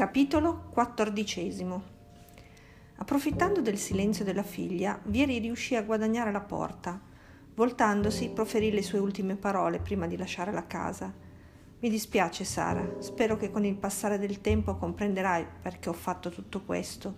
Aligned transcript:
Capitolo 0.00 0.70
XIV 0.72 1.78
Approfittando 2.96 3.60
del 3.60 3.76
silenzio 3.76 4.24
della 4.24 4.42
figlia, 4.42 4.98
Vieri 5.04 5.38
riuscì 5.40 5.76
a 5.76 5.82
guadagnare 5.82 6.32
la 6.32 6.40
porta. 6.40 6.98
Voltandosi, 7.54 8.30
proferì 8.30 8.70
le 8.70 8.80
sue 8.80 8.98
ultime 8.98 9.36
parole 9.36 9.78
prima 9.78 10.06
di 10.06 10.16
lasciare 10.16 10.52
la 10.52 10.66
casa. 10.66 11.12
Mi 11.80 11.90
dispiace, 11.90 12.44
Sara. 12.44 12.94
Spero 13.00 13.36
che 13.36 13.50
con 13.50 13.66
il 13.66 13.76
passare 13.76 14.18
del 14.18 14.40
tempo 14.40 14.74
comprenderai 14.76 15.46
perché 15.60 15.90
ho 15.90 15.92
fatto 15.92 16.30
tutto 16.30 16.62
questo. 16.62 17.16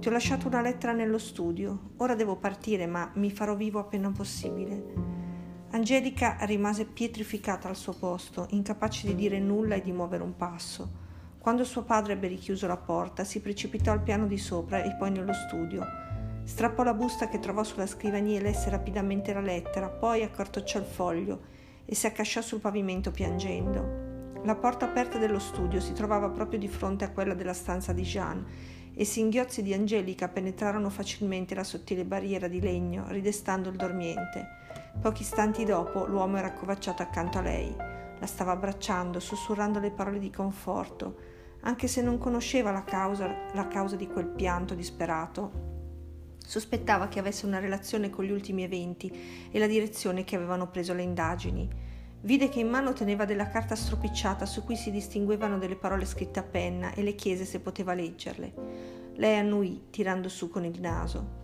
Ti 0.00 0.08
ho 0.08 0.10
lasciato 0.10 0.46
una 0.46 0.62
lettera 0.62 0.94
nello 0.94 1.18
studio. 1.18 1.90
Ora 1.98 2.14
devo 2.14 2.36
partire, 2.36 2.86
ma 2.86 3.10
mi 3.16 3.30
farò 3.30 3.54
vivo 3.54 3.80
appena 3.80 4.10
possibile. 4.10 4.82
Angelica 5.72 6.38
rimase 6.46 6.86
pietrificata 6.86 7.68
al 7.68 7.76
suo 7.76 7.92
posto, 7.92 8.46
incapace 8.52 9.08
di 9.08 9.14
dire 9.14 9.38
nulla 9.38 9.74
e 9.74 9.82
di 9.82 9.92
muovere 9.92 10.22
un 10.22 10.34
passo. 10.34 11.03
Quando 11.44 11.64
suo 11.64 11.82
padre 11.82 12.14
ebbe 12.14 12.28
richiuso 12.28 12.66
la 12.66 12.78
porta, 12.78 13.22
si 13.22 13.42
precipitò 13.42 13.92
al 13.92 14.00
piano 14.00 14.26
di 14.26 14.38
sopra 14.38 14.82
e 14.82 14.94
poi 14.94 15.10
nello 15.10 15.34
studio. 15.34 15.86
Strappò 16.42 16.82
la 16.84 16.94
busta 16.94 17.28
che 17.28 17.38
trovò 17.38 17.62
sulla 17.62 17.86
scrivania 17.86 18.38
e 18.38 18.42
lesse 18.42 18.70
rapidamente 18.70 19.34
la 19.34 19.42
lettera, 19.42 19.90
poi 19.90 20.22
accartocciò 20.22 20.78
il 20.78 20.86
foglio 20.86 21.40
e 21.84 21.94
si 21.94 22.06
accasciò 22.06 22.40
sul 22.40 22.60
pavimento 22.60 23.10
piangendo. 23.10 24.40
La 24.44 24.54
porta 24.54 24.86
aperta 24.86 25.18
dello 25.18 25.38
studio 25.38 25.80
si 25.80 25.92
trovava 25.92 26.30
proprio 26.30 26.58
di 26.58 26.66
fronte 26.66 27.04
a 27.04 27.10
quella 27.10 27.34
della 27.34 27.52
stanza 27.52 27.92
di 27.92 28.04
Jean 28.04 28.42
e 28.94 29.04
singhiozzi 29.04 29.62
di 29.62 29.74
Angelica 29.74 30.28
penetrarono 30.28 30.88
facilmente 30.88 31.54
la 31.54 31.62
sottile 31.62 32.06
barriera 32.06 32.48
di 32.48 32.62
legno, 32.62 33.04
ridestando 33.08 33.68
il 33.68 33.76
dormiente. 33.76 34.48
Pochi 34.98 35.20
istanti 35.20 35.66
dopo 35.66 36.06
l'uomo 36.06 36.38
era 36.38 36.46
accovacciato 36.46 37.02
accanto 37.02 37.36
a 37.36 37.42
lei. 37.42 37.76
La 38.18 38.26
stava 38.26 38.52
abbracciando, 38.52 39.20
sussurrando 39.20 39.78
le 39.78 39.90
parole 39.90 40.18
di 40.18 40.30
conforto 40.30 41.32
anche 41.66 41.88
se 41.88 42.02
non 42.02 42.18
conosceva 42.18 42.70
la 42.70 42.84
causa, 42.84 43.48
la 43.52 43.68
causa 43.68 43.96
di 43.96 44.06
quel 44.06 44.26
pianto 44.26 44.74
disperato. 44.74 45.72
Sospettava 46.38 47.08
che 47.08 47.18
avesse 47.18 47.46
una 47.46 47.58
relazione 47.58 48.10
con 48.10 48.24
gli 48.24 48.30
ultimi 48.30 48.64
eventi 48.64 49.48
e 49.50 49.58
la 49.58 49.66
direzione 49.66 50.24
che 50.24 50.36
avevano 50.36 50.68
preso 50.70 50.92
le 50.92 51.02
indagini. 51.02 51.68
Vide 52.20 52.48
che 52.48 52.60
in 52.60 52.68
mano 52.68 52.92
teneva 52.92 53.24
della 53.24 53.48
carta 53.48 53.74
stropicciata 53.74 54.44
su 54.46 54.64
cui 54.64 54.76
si 54.76 54.90
distinguevano 54.90 55.58
delle 55.58 55.76
parole 55.76 56.04
scritte 56.04 56.38
a 56.38 56.42
penna 56.42 56.92
e 56.94 57.02
le 57.02 57.14
chiese 57.14 57.44
se 57.44 57.60
poteva 57.60 57.94
leggerle. 57.94 59.12
Lei 59.14 59.38
annuì, 59.38 59.86
tirando 59.90 60.28
su 60.28 60.50
con 60.50 60.64
il 60.64 60.80
naso. 60.80 61.42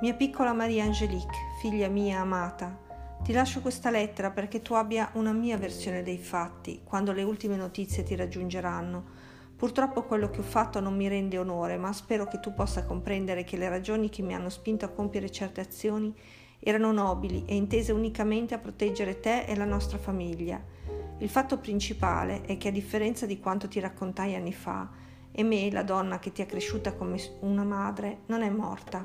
Mia 0.00 0.14
piccola 0.14 0.52
Maria 0.52 0.84
Angelique, 0.84 1.36
figlia 1.60 1.88
mia 1.88 2.20
amata, 2.20 2.86
ti 3.22 3.32
lascio 3.32 3.60
questa 3.60 3.90
lettera 3.90 4.30
perché 4.30 4.62
tu 4.62 4.74
abbia 4.74 5.10
una 5.14 5.32
mia 5.32 5.58
versione 5.58 6.02
dei 6.02 6.18
fatti 6.18 6.82
quando 6.84 7.12
le 7.12 7.22
ultime 7.22 7.56
notizie 7.56 8.02
ti 8.02 8.14
raggiungeranno. 8.14 9.17
Purtroppo 9.58 10.04
quello 10.04 10.30
che 10.30 10.38
ho 10.38 10.44
fatto 10.44 10.78
non 10.78 10.94
mi 10.94 11.08
rende 11.08 11.36
onore, 11.36 11.76
ma 11.78 11.92
spero 11.92 12.26
che 12.28 12.38
tu 12.38 12.54
possa 12.54 12.84
comprendere 12.84 13.42
che 13.42 13.56
le 13.56 13.68
ragioni 13.68 14.08
che 14.08 14.22
mi 14.22 14.32
hanno 14.32 14.50
spinto 14.50 14.84
a 14.84 14.90
compiere 14.90 15.32
certe 15.32 15.60
azioni 15.60 16.14
erano 16.60 16.92
nobili 16.92 17.42
e 17.44 17.56
intese 17.56 17.90
unicamente 17.90 18.54
a 18.54 18.58
proteggere 18.58 19.18
te 19.18 19.46
e 19.46 19.56
la 19.56 19.64
nostra 19.64 19.98
famiglia. 19.98 20.62
Il 21.18 21.28
fatto 21.28 21.58
principale 21.58 22.42
è 22.42 22.56
che 22.56 22.68
a 22.68 22.70
differenza 22.70 23.26
di 23.26 23.40
quanto 23.40 23.66
ti 23.66 23.80
raccontai 23.80 24.36
anni 24.36 24.52
fa, 24.52 24.88
e 25.32 25.42
me, 25.42 25.72
la 25.72 25.82
donna 25.82 26.20
che 26.20 26.30
ti 26.30 26.40
ha 26.40 26.46
cresciuta 26.46 26.92
come 26.92 27.20
una 27.40 27.64
madre, 27.64 28.18
non 28.26 28.42
è 28.42 28.50
morta. 28.50 29.04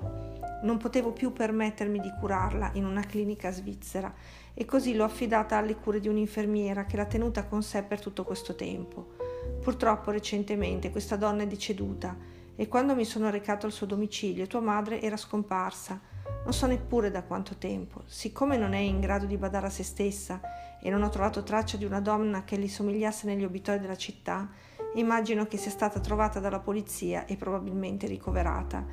Non 0.61 0.77
potevo 0.77 1.13
più 1.13 1.33
permettermi 1.33 1.99
di 1.99 2.13
curarla 2.19 2.69
in 2.73 2.85
una 2.85 3.01
clinica 3.01 3.49
svizzera 3.49 4.13
e 4.53 4.65
così 4.65 4.93
l'ho 4.93 5.03
affidata 5.03 5.57
alle 5.57 5.75
cure 5.77 5.99
di 5.99 6.09
un'infermiera 6.09 6.85
che 6.85 6.95
l'ha 6.95 7.05
tenuta 7.05 7.45
con 7.45 7.63
sé 7.63 7.81
per 7.81 7.99
tutto 7.99 8.23
questo 8.23 8.53
tempo. 8.53 9.22
Purtroppo 9.61 10.11
recentemente 10.11 10.91
questa 10.91 11.15
donna 11.15 11.43
è 11.43 11.47
deceduta 11.47 12.15
e 12.55 12.67
quando 12.67 12.95
mi 12.95 13.05
sono 13.05 13.29
recato 13.29 13.65
al 13.65 13.71
suo 13.71 13.85
domicilio 13.85 14.47
tua 14.47 14.59
madre 14.59 15.01
era 15.01 15.17
scomparsa. 15.17 15.99
Non 16.43 16.53
so 16.53 16.67
neppure 16.67 17.09
da 17.09 17.23
quanto 17.23 17.55
tempo. 17.57 18.03
Siccome 18.05 18.57
non 18.57 18.73
è 18.73 18.79
in 18.79 18.99
grado 18.99 19.25
di 19.25 19.37
badare 19.37 19.67
a 19.67 19.69
se 19.69 19.83
stessa 19.83 20.41
e 20.81 20.89
non 20.89 21.01
ho 21.01 21.09
trovato 21.09 21.43
traccia 21.43 21.77
di 21.77 21.85
una 21.85 22.01
donna 22.01 22.43
che 22.43 22.57
gli 22.57 22.67
somigliasse 22.67 23.25
negli 23.25 23.45
obitori 23.45 23.79
della 23.79 23.95
città, 23.95 24.49
immagino 24.95 25.47
che 25.47 25.57
sia 25.57 25.71
stata 25.71 25.99
trovata 25.99 26.39
dalla 26.39 26.59
polizia 26.59 27.25
e 27.25 27.37
probabilmente 27.37 28.05
ricoverata. 28.07 28.85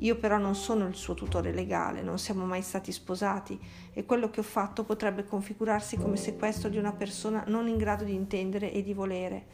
Io 0.00 0.16
però 0.16 0.38
non 0.38 0.54
sono 0.54 0.86
il 0.86 0.94
suo 0.94 1.14
tutore 1.14 1.52
legale, 1.52 2.02
non 2.02 2.18
siamo 2.18 2.44
mai 2.44 2.62
stati 2.62 2.92
sposati 2.92 3.58
e 3.92 4.04
quello 4.04 4.30
che 4.30 4.40
ho 4.40 4.44
fatto 4.44 4.84
potrebbe 4.84 5.24
configurarsi 5.24 5.96
come 5.96 6.16
sequestro 6.16 6.68
di 6.68 6.78
una 6.78 6.92
persona 6.92 7.42
non 7.48 7.66
in 7.66 7.78
grado 7.78 8.04
di 8.04 8.14
intendere 8.14 8.70
e 8.70 8.82
di 8.82 8.94
volere. 8.94 9.46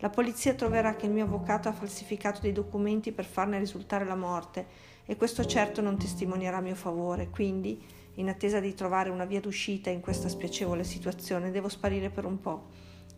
La 0.00 0.10
polizia 0.10 0.54
troverà 0.54 0.94
che 0.94 1.06
il 1.06 1.12
mio 1.12 1.24
avvocato 1.24 1.68
ha 1.68 1.72
falsificato 1.72 2.40
dei 2.40 2.52
documenti 2.52 3.10
per 3.10 3.24
farne 3.24 3.58
risultare 3.58 4.04
la 4.04 4.14
morte 4.14 4.66
e 5.04 5.16
questo 5.16 5.44
certo 5.44 5.80
non 5.80 5.98
testimonierà 5.98 6.58
a 6.58 6.60
mio 6.60 6.76
favore, 6.76 7.30
quindi, 7.30 7.82
in 8.14 8.28
attesa 8.28 8.60
di 8.60 8.74
trovare 8.74 9.10
una 9.10 9.24
via 9.24 9.40
d'uscita 9.40 9.90
in 9.90 10.00
questa 10.00 10.28
spiacevole 10.28 10.84
situazione, 10.84 11.50
devo 11.50 11.68
sparire 11.68 12.10
per 12.10 12.26
un 12.26 12.40
po'. 12.40 12.66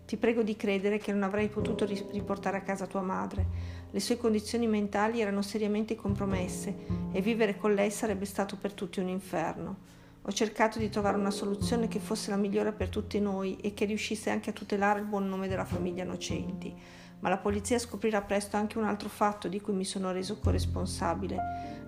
Ti 0.06 0.16
prego 0.16 0.42
di 0.42 0.56
credere 0.56 0.96
che 0.96 1.12
non 1.12 1.22
avrei 1.22 1.48
potuto 1.48 1.84
riportare 1.84 2.56
a 2.56 2.62
casa 2.62 2.86
tua 2.86 3.02
madre. 3.02 3.46
Le 3.90 4.00
sue 4.00 4.16
condizioni 4.16 4.66
mentali 4.66 5.20
erano 5.20 5.42
seriamente 5.42 5.94
compromesse 5.94 6.74
e 7.12 7.20
vivere 7.20 7.58
con 7.58 7.74
lei 7.74 7.90
sarebbe 7.90 8.24
stato 8.24 8.56
per 8.56 8.72
tutti 8.72 9.00
un 9.00 9.08
inferno. 9.08 9.99
Ho 10.30 10.32
cercato 10.32 10.78
di 10.78 10.88
trovare 10.88 11.16
una 11.16 11.32
soluzione 11.32 11.88
che 11.88 11.98
fosse 11.98 12.30
la 12.30 12.36
migliore 12.36 12.70
per 12.70 12.88
tutti 12.88 13.18
noi 13.18 13.56
e 13.56 13.74
che 13.74 13.84
riuscisse 13.84 14.30
anche 14.30 14.50
a 14.50 14.52
tutelare 14.52 15.00
il 15.00 15.06
buon 15.06 15.28
nome 15.28 15.48
della 15.48 15.64
famiglia 15.64 16.04
Nocenti. 16.04 16.72
Ma 17.18 17.28
la 17.28 17.38
polizia 17.38 17.80
scoprirà 17.80 18.22
presto 18.22 18.56
anche 18.56 18.78
un 18.78 18.84
altro 18.84 19.08
fatto 19.08 19.48
di 19.48 19.60
cui 19.60 19.72
mi 19.72 19.84
sono 19.84 20.12
reso 20.12 20.38
corresponsabile, 20.38 21.36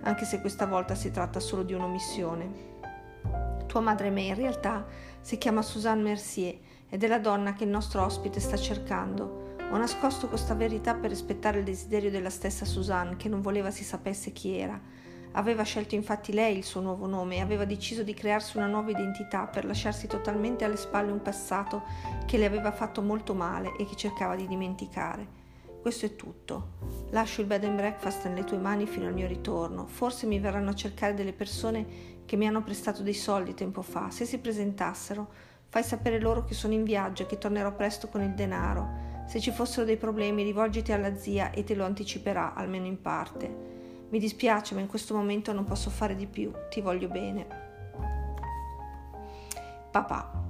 anche 0.01 0.25
se 0.25 0.41
questa 0.41 0.65
volta 0.65 0.93
si 0.93 1.09
tratta 1.09 1.39
solo 1.39 1.63
di 1.63 1.71
un'omissione. 1.71 2.51
Tua 3.65 3.79
madre 3.79 4.09
me 4.09 4.23
in 4.23 4.35
realtà 4.35 4.87
si 5.21 5.37
chiama 5.37 5.61
Suzanne 5.61 6.03
Mercier 6.03 6.57
ed 6.89 7.01
è 7.01 7.07
la 7.07 7.19
donna 7.19 7.53
che 7.53 7.63
il 7.63 7.69
nostro 7.69 8.03
ospite 8.03 8.41
sta 8.41 8.57
cercando. 8.57 9.55
Ho 9.71 9.77
nascosto 9.77 10.27
questa 10.27 10.53
verità 10.53 10.93
per 10.95 11.11
rispettare 11.11 11.59
il 11.59 11.63
desiderio 11.63 12.11
della 12.11 12.29
stessa 12.29 12.65
Suzanne, 12.65 13.15
che 13.15 13.29
non 13.29 13.39
voleva 13.39 13.71
si 13.71 13.85
sapesse 13.85 14.33
chi 14.33 14.57
era. 14.57 14.77
Aveva 15.33 15.63
scelto 15.63 15.95
infatti 15.95 16.33
lei 16.33 16.57
il 16.57 16.63
suo 16.63 16.81
nuovo 16.81 17.05
nome 17.05 17.35
e 17.35 17.41
aveva 17.41 17.65
deciso 17.65 18.03
di 18.03 18.13
crearsi 18.13 18.57
una 18.57 18.67
nuova 18.67 18.91
identità 18.91 19.45
per 19.45 19.65
lasciarsi 19.65 20.07
totalmente 20.07 20.63
alle 20.63 20.77
spalle 20.77 21.11
un 21.11 21.21
passato 21.21 21.83
che 22.25 22.37
le 22.37 22.45
aveva 22.45 22.71
fatto 22.71 23.01
molto 23.01 23.33
male 23.33 23.75
e 23.77 23.85
che 23.85 23.95
cercava 23.95 24.35
di 24.35 24.47
dimenticare. 24.47 25.41
Questo 25.81 26.05
è 26.05 26.15
tutto. 26.15 26.71
Lascio 27.09 27.41
il 27.41 27.47
bed 27.47 27.65
and 27.65 27.75
breakfast 27.75 28.25
nelle 28.27 28.43
tue 28.45 28.57
mani 28.57 28.85
fino 28.85 29.07
al 29.07 29.13
mio 29.13 29.27
ritorno. 29.27 29.85
Forse 29.85 30.25
mi 30.25 30.39
verranno 30.39 30.69
a 30.69 30.75
cercare 30.75 31.13
delle 31.13 31.33
persone 31.33 32.21
che 32.25 32.35
mi 32.37 32.47
hanno 32.47 32.63
prestato 32.63 33.03
dei 33.03 33.13
soldi 33.13 33.53
tempo 33.53 33.81
fa. 33.81 34.09
Se 34.09 34.23
si 34.23 34.37
presentassero, 34.37 35.51
Fai 35.73 35.81
sapere 35.81 36.19
loro 36.19 36.43
che 36.43 36.53
sono 36.53 36.75
in 36.75 36.83
viaggio 36.83 37.23
e 37.23 37.25
che 37.25 37.39
tornerò 37.39 37.73
presto 37.73 38.07
con 38.07 38.21
il 38.21 38.35
denaro. 38.35 39.23
Se 39.25 39.39
ci 39.39 39.49
fossero 39.49 39.87
dei 39.87 39.97
problemi, 39.97 40.43
rivolgiti 40.43 40.91
alla 40.91 41.17
zia 41.17 41.49
e 41.49 41.63
te 41.63 41.73
lo 41.73 41.83
anticiperà, 41.83 42.53
almeno 42.53 42.85
in 42.85 43.01
parte. 43.01 43.72
Mi 44.13 44.19
dispiace, 44.19 44.75
ma 44.75 44.79
in 44.79 44.85
questo 44.85 45.15
momento 45.15 45.53
non 45.53 45.65
posso 45.65 45.89
fare 45.89 46.15
di 46.15 46.27
più. 46.27 46.51
Ti 46.69 46.81
voglio 46.81 47.07
bene. 47.07 47.47
Papà. 49.89 50.43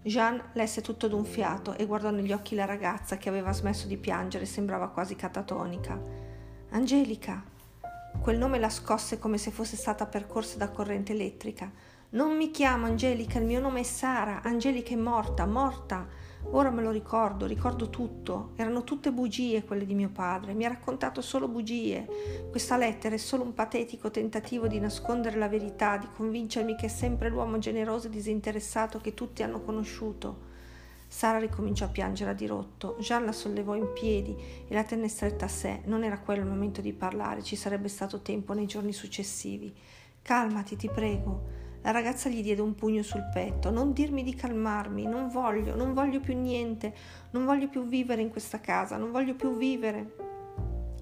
Jean 0.00 0.42
lesse 0.54 0.80
tutto 0.80 1.06
d'un 1.06 1.26
fiato 1.26 1.74
e 1.74 1.84
guardò 1.84 2.08
negli 2.08 2.32
occhi 2.32 2.54
la 2.54 2.64
ragazza 2.64 3.18
che 3.18 3.28
aveva 3.28 3.52
smesso 3.52 3.86
di 3.86 3.98
piangere 3.98 4.44
e 4.44 4.46
sembrava 4.46 4.88
quasi 4.88 5.16
catatonica. 5.16 6.00
Angelica. 6.70 7.44
Quel 8.22 8.38
nome 8.38 8.58
la 8.58 8.70
scosse 8.70 9.18
come 9.18 9.36
se 9.36 9.50
fosse 9.50 9.76
stata 9.76 10.06
percorsa 10.06 10.56
da 10.56 10.70
corrente 10.70 11.12
elettrica. 11.12 11.70
Non 12.10 12.38
mi 12.38 12.50
chiamo 12.50 12.86
Angelica, 12.86 13.38
il 13.38 13.44
mio 13.44 13.60
nome 13.60 13.80
è 13.80 13.82
Sara. 13.82 14.40
Angelica 14.42 14.94
è 14.94 14.96
morta, 14.96 15.44
morta. 15.44 16.06
Ora 16.50 16.70
me 16.70 16.82
lo 16.82 16.90
ricordo, 16.90 17.44
ricordo 17.44 17.90
tutto. 17.90 18.52
Erano 18.56 18.84
tutte 18.84 19.12
bugie 19.12 19.64
quelle 19.64 19.84
di 19.84 19.94
mio 19.94 20.08
padre. 20.08 20.54
Mi 20.54 20.64
ha 20.64 20.68
raccontato 20.68 21.20
solo 21.20 21.48
bugie. 21.48 22.48
Questa 22.50 22.76
lettera 22.76 23.14
è 23.14 23.18
solo 23.18 23.42
un 23.42 23.52
patetico 23.52 24.10
tentativo 24.10 24.66
di 24.66 24.78
nascondere 24.78 25.38
la 25.38 25.48
verità, 25.48 25.96
di 25.96 26.06
convincermi 26.14 26.76
che 26.76 26.86
è 26.86 26.88
sempre 26.88 27.28
l'uomo 27.28 27.58
generoso 27.58 28.06
e 28.06 28.10
disinteressato 28.10 29.00
che 29.00 29.12
tutti 29.12 29.42
hanno 29.42 29.60
conosciuto. 29.60 30.54
Sara 31.08 31.38
ricominciò 31.38 31.84
a 31.84 31.88
piangere 31.88 32.30
a 32.30 32.34
dirotto. 32.34 32.96
Jean 33.00 33.24
la 33.24 33.32
sollevò 33.32 33.74
in 33.74 33.92
piedi 33.92 34.36
e 34.66 34.74
la 34.74 34.84
tenne 34.84 35.08
stretta 35.08 35.44
a 35.44 35.48
sé. 35.48 35.82
Non 35.84 36.04
era 36.04 36.18
quello 36.18 36.42
il 36.42 36.48
momento 36.48 36.80
di 36.80 36.92
parlare, 36.92 37.42
ci 37.42 37.56
sarebbe 37.56 37.88
stato 37.88 38.20
tempo 38.22 38.52
nei 38.54 38.66
giorni 38.66 38.92
successivi. 38.92 39.74
Calmati, 40.22 40.76
ti 40.76 40.88
prego. 40.88 41.65
La 41.86 41.92
ragazza 41.92 42.28
gli 42.28 42.42
diede 42.42 42.62
un 42.62 42.74
pugno 42.74 43.04
sul 43.04 43.28
petto. 43.32 43.70
Non 43.70 43.92
dirmi 43.92 44.24
di 44.24 44.34
calmarmi, 44.34 45.04
non 45.04 45.28
voglio, 45.28 45.76
non 45.76 45.94
voglio 45.94 46.18
più 46.18 46.36
niente, 46.36 46.92
non 47.30 47.44
voglio 47.44 47.68
più 47.68 47.86
vivere 47.86 48.22
in 48.22 48.28
questa 48.28 48.58
casa, 48.58 48.96
non 48.96 49.12
voglio 49.12 49.36
più 49.36 49.56
vivere. 49.56 50.16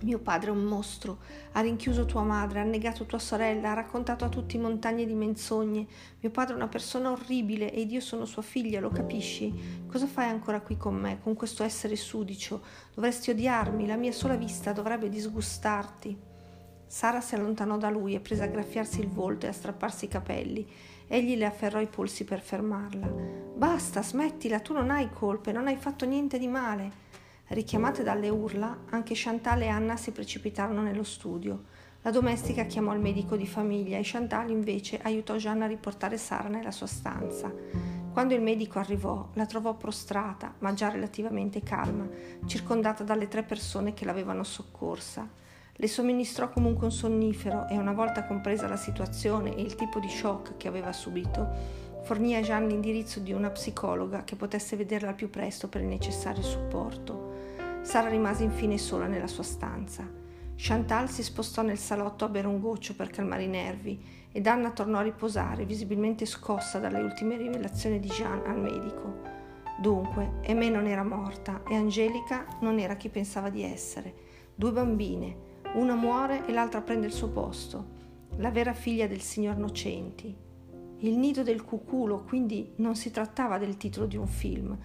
Mio 0.02 0.18
padre 0.18 0.48
è 0.48 0.52
un 0.52 0.64
mostro, 0.64 1.20
ha 1.52 1.62
rinchiuso 1.62 2.04
tua 2.04 2.22
madre, 2.22 2.60
ha 2.60 2.64
negato 2.64 3.06
tua 3.06 3.18
sorella, 3.18 3.70
ha 3.70 3.74
raccontato 3.74 4.26
a 4.26 4.28
tutti 4.28 4.58
montagne 4.58 5.06
di 5.06 5.14
menzogne. 5.14 5.86
Mio 6.20 6.30
padre 6.30 6.52
è 6.52 6.56
una 6.56 6.68
persona 6.68 7.12
orribile 7.12 7.72
ed 7.72 7.90
io 7.90 8.00
sono 8.00 8.26
sua 8.26 8.42
figlia, 8.42 8.78
lo 8.78 8.90
capisci? 8.90 9.86
Cosa 9.86 10.06
fai 10.06 10.28
ancora 10.28 10.60
qui 10.60 10.76
con 10.76 10.96
me, 10.96 11.18
con 11.22 11.32
questo 11.32 11.62
essere 11.62 11.96
sudicio? 11.96 12.62
Dovresti 12.92 13.30
odiarmi, 13.30 13.86
la 13.86 13.96
mia 13.96 14.12
sola 14.12 14.36
vista 14.36 14.72
dovrebbe 14.72 15.08
disgustarti. 15.08 16.32
Sara 16.94 17.20
si 17.20 17.34
allontanò 17.34 17.76
da 17.76 17.90
lui 17.90 18.14
e 18.14 18.20
prese 18.20 18.44
a 18.44 18.46
graffiarsi 18.46 19.00
il 19.00 19.08
volto 19.08 19.46
e 19.46 19.48
a 19.48 19.52
strapparsi 19.52 20.04
i 20.04 20.08
capelli. 20.08 20.64
Egli 21.08 21.36
le 21.36 21.44
afferrò 21.44 21.80
i 21.80 21.88
polsi 21.88 22.22
per 22.22 22.40
fermarla. 22.40 23.08
Basta, 23.08 24.00
smettila, 24.00 24.60
tu 24.60 24.74
non 24.74 24.90
hai 24.90 25.10
colpe, 25.10 25.50
non 25.50 25.66
hai 25.66 25.74
fatto 25.74 26.06
niente 26.06 26.38
di 26.38 26.46
male. 26.46 26.92
Richiamate 27.48 28.04
dalle 28.04 28.28
urla, 28.28 28.84
anche 28.90 29.14
Chantal 29.16 29.62
e 29.62 29.66
Anna 29.66 29.96
si 29.96 30.12
precipitarono 30.12 30.82
nello 30.82 31.02
studio. 31.02 31.64
La 32.02 32.12
domestica 32.12 32.62
chiamò 32.62 32.94
il 32.94 33.00
medico 33.00 33.34
di 33.34 33.48
famiglia 33.48 33.98
e 33.98 34.02
Chantal 34.04 34.50
invece 34.50 35.00
aiutò 35.02 35.34
Jeanne 35.34 35.64
a 35.64 35.66
riportare 35.66 36.16
Sara 36.16 36.48
nella 36.48 36.70
sua 36.70 36.86
stanza. 36.86 37.52
Quando 38.12 38.34
il 38.34 38.40
medico 38.40 38.78
arrivò, 38.78 39.30
la 39.32 39.46
trovò 39.46 39.74
prostrata, 39.74 40.54
ma 40.60 40.72
già 40.74 40.90
relativamente 40.90 41.60
calma, 41.60 42.06
circondata 42.46 43.02
dalle 43.02 43.26
tre 43.26 43.42
persone 43.42 43.94
che 43.94 44.04
l'avevano 44.04 44.44
soccorsa. 44.44 45.42
Le 45.76 45.88
somministrò 45.88 46.50
comunque 46.50 46.86
un 46.86 46.92
sonnifero 46.92 47.66
e 47.68 47.76
una 47.76 47.92
volta 47.92 48.26
compresa 48.26 48.68
la 48.68 48.76
situazione 48.76 49.56
e 49.56 49.60
il 49.60 49.74
tipo 49.74 49.98
di 49.98 50.08
shock 50.08 50.56
che 50.56 50.68
aveva 50.68 50.92
subito, 50.92 51.48
fornì 52.02 52.36
a 52.36 52.40
Jeanne 52.40 52.68
l'indirizzo 52.68 53.18
di 53.18 53.32
una 53.32 53.50
psicologa 53.50 54.22
che 54.22 54.36
potesse 54.36 54.76
vederla 54.76 55.08
al 55.08 55.14
più 55.16 55.30
presto 55.30 55.68
per 55.68 55.80
il 55.80 55.88
necessario 55.88 56.42
supporto. 56.42 57.32
Sara 57.82 58.08
rimase 58.08 58.44
infine 58.44 58.78
sola 58.78 59.06
nella 59.06 59.26
sua 59.26 59.42
stanza. 59.42 60.08
Chantal 60.54 61.10
si 61.10 61.24
spostò 61.24 61.62
nel 61.62 61.78
salotto 61.78 62.24
a 62.24 62.28
bere 62.28 62.46
un 62.46 62.60
goccio 62.60 62.94
per 62.94 63.10
calmare 63.10 63.42
i 63.42 63.48
nervi 63.48 64.00
ed 64.30 64.46
Anna 64.46 64.70
tornò 64.70 64.98
a 64.98 65.02
riposare, 65.02 65.64
visibilmente 65.64 66.24
scossa 66.24 66.78
dalle 66.78 67.00
ultime 67.00 67.36
rivelazioni 67.36 67.98
di 67.98 68.08
Jean 68.08 68.42
al 68.46 68.60
medico. 68.60 69.22
Dunque, 69.80 70.34
Aimée 70.46 70.70
non 70.70 70.86
era 70.86 71.02
morta 71.02 71.62
e 71.68 71.74
Angelica 71.74 72.46
non 72.60 72.78
era 72.78 72.94
chi 72.94 73.08
pensava 73.08 73.50
di 73.50 73.64
essere. 73.64 74.14
Due 74.54 74.70
bambine, 74.70 75.52
una 75.74 75.94
muore 75.94 76.46
e 76.46 76.52
l'altra 76.52 76.80
prende 76.82 77.06
il 77.06 77.12
suo 77.12 77.30
posto, 77.30 78.02
la 78.36 78.50
vera 78.50 78.72
figlia 78.72 79.08
del 79.08 79.20
signor 79.20 79.56
Nocenti. 79.56 80.34
Il 80.98 81.18
nido 81.18 81.42
del 81.42 81.64
cuculo, 81.64 82.22
quindi 82.22 82.74
non 82.76 82.94
si 82.94 83.10
trattava 83.10 83.58
del 83.58 83.76
titolo 83.76 84.06
di 84.06 84.16
un 84.16 84.28
film, 84.28 84.78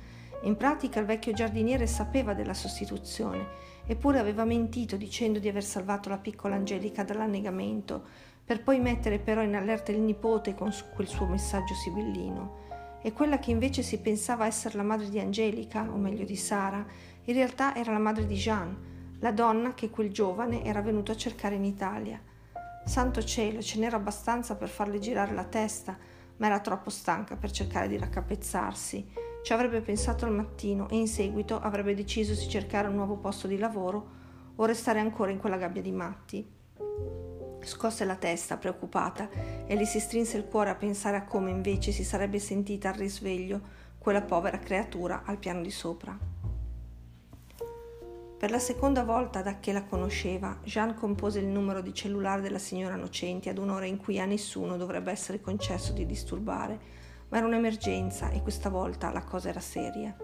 in 0.44 0.56
pratica 0.56 1.00
il 1.00 1.06
vecchio 1.06 1.32
giardiniere 1.32 1.86
sapeva 1.86 2.34
della 2.34 2.56
sostituzione, 2.56 3.46
eppure 3.86 4.18
aveva 4.18 4.46
mentito 4.46 4.96
dicendo 4.96 5.38
di 5.38 5.48
aver 5.48 5.64
salvato 5.64 6.10
la 6.10 6.18
piccola 6.18 6.56
Angelica 6.56 7.04
dall'annegamento, 7.04 8.04
per 8.44 8.64
poi 8.64 8.80
mettere 8.80 9.20
però 9.20 9.44
in 9.44 9.56
allerta 9.56 9.92
il 9.92 10.00
nipote 10.00 10.56
con 10.56 10.74
quel 10.96 11.08
suo 11.08 11.28
messaggio 11.28 11.76
sibillino. 11.76 12.58
E 13.04 13.14
quella 13.14 13.38
che 13.38 13.52
invece 13.52 13.84
si 13.84 14.00
pensava 14.00 14.48
essere 14.48 14.76
la 14.76 14.84
madre 14.84 15.10
di 15.10 15.20
Angelica, 15.20 15.88
o 15.88 15.98
meglio 15.98 16.26
di 16.26 16.36
Sara, 16.36 16.84
in 17.26 17.34
realtà 17.36 17.76
era 17.76 17.92
la 17.92 18.00
madre 18.00 18.26
di 18.26 18.36
Jean, 18.36 18.89
la 19.20 19.32
donna 19.32 19.74
che 19.74 19.90
quel 19.90 20.12
giovane 20.12 20.64
era 20.64 20.82
venuto 20.82 21.12
a 21.12 21.18
cercare 21.18 21.56
in 21.56 21.66
Italia. 21.66 22.22
Santo 22.86 23.24
cielo, 23.24 23.62
ce 23.62 23.80
n'era 23.80 23.98
abbastanza 23.98 24.56
per 24.56 24.70
farle 24.70 25.00
girare 25.00 25.34
la 25.34 25.44
testa, 25.44 25.98
ma 26.38 26.46
era 26.48 26.60
troppo 26.60 26.90
stanca 26.90 27.36
per 27.36 27.52
cercare 27.52 27.88
di 27.88 27.98
raccapezzarsi 27.98 29.28
ci 29.42 29.54
avrebbe 29.54 29.82
pensato 29.82 30.26
al 30.26 30.34
mattino 30.34 30.90
e 30.90 30.98
in 30.98 31.08
seguito 31.08 31.60
avrebbe 31.60 31.96
deciso 31.96 32.36
se 32.36 32.48
cercare 32.48 32.88
un 32.88 32.96
nuovo 32.96 33.16
posto 33.16 33.48
di 33.48 33.58
lavoro 33.58 34.18
o 34.56 34.66
restare 34.66 35.00
ancora 35.00 35.32
in 35.32 35.40
quella 35.40 35.58
gabbia 35.58 35.82
di 35.82 35.92
matti. 35.92 36.48
Scosse 37.62 38.06
la 38.06 38.16
testa, 38.16 38.58
preoccupata, 38.58 39.30
e 39.66 39.76
le 39.76 39.86
si 39.86 40.00
strinse 40.00 40.38
il 40.38 40.46
cuore 40.46 40.70
a 40.70 40.76
pensare 40.76 41.18
a 41.18 41.24
come 41.24 41.50
invece 41.50 41.92
si 41.92 42.04
sarebbe 42.04 42.40
sentita 42.40 42.90
al 42.90 42.96
risveglio 42.96 43.78
quella 43.98 44.22
povera 44.22 44.60
creatura 44.60 45.24
al 45.26 45.38
piano 45.38 45.62
di 45.62 45.72
sopra. 45.72 46.29
Per 48.40 48.50
la 48.50 48.60
seconda 48.60 49.04
volta 49.04 49.42
da 49.42 49.60
che 49.60 49.74
la 49.74 49.84
conosceva, 49.84 50.60
Jean 50.64 50.96
compose 50.96 51.40
il 51.40 51.48
numero 51.48 51.82
di 51.82 51.94
cellulare 51.94 52.42
della 52.42 52.58
signora 52.58 52.96
Nocenti 52.96 53.50
ad 53.50 53.58
un'ora 53.58 53.86
in 53.86 53.98
cui 53.98 54.18
a 54.18 54.26
nessuno 54.26 54.78
dovrebbe 54.78 55.12
essere 55.12 55.42
concesso 55.42 55.92
di 55.92 56.06
disturbare 56.06 57.00
ma 57.30 57.38
era 57.38 57.46
un'emergenza 57.46 58.30
e 58.32 58.42
questa 58.42 58.70
volta 58.70 59.12
la 59.12 59.24
cosa 59.24 59.50
era 59.50 59.60
seria. 59.60 60.16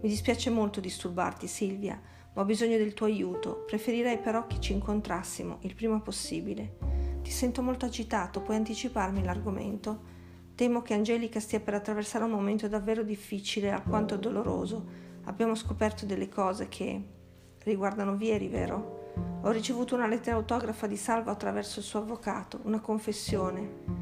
Mi 0.00 0.08
dispiace 0.08 0.50
molto 0.50 0.80
disturbarti, 0.80 1.46
Silvia, 1.46 2.00
ma 2.32 2.42
ho 2.42 2.44
bisogno 2.44 2.76
del 2.76 2.94
tuo 2.94 3.06
aiuto. 3.06 3.64
Preferirei 3.66 4.18
però 4.18 4.46
che 4.46 4.58
ci 4.60 4.72
incontrassimo 4.72 5.58
il 5.60 5.74
prima 5.74 6.00
possibile. 6.00 6.78
Ti 7.22 7.30
sento 7.30 7.62
molto 7.62 7.86
agitato, 7.86 8.40
puoi 8.40 8.56
anticiparmi 8.56 9.22
l'argomento? 9.22 10.18
Temo 10.54 10.82
che 10.82 10.94
Angelica 10.94 11.40
stia 11.40 11.60
per 11.60 11.74
attraversare 11.74 12.24
un 12.24 12.30
momento 12.30 12.68
davvero 12.68 13.02
difficile, 13.02 13.70
alquanto 13.70 14.16
doloroso. 14.16 15.08
Abbiamo 15.24 15.54
scoperto 15.54 16.06
delle 16.06 16.28
cose 16.28 16.68
che 16.68 17.18
riguardano 17.64 18.16
Vieri, 18.16 18.48
vero? 18.48 18.98
Ho 19.42 19.50
ricevuto 19.50 19.94
una 19.94 20.06
lettera 20.06 20.36
autografa 20.36 20.86
di 20.86 20.96
Salvo 20.96 21.30
attraverso 21.30 21.78
il 21.78 21.84
suo 21.84 22.00
avvocato, 22.00 22.60
una 22.64 22.80
confessione. 22.80 23.98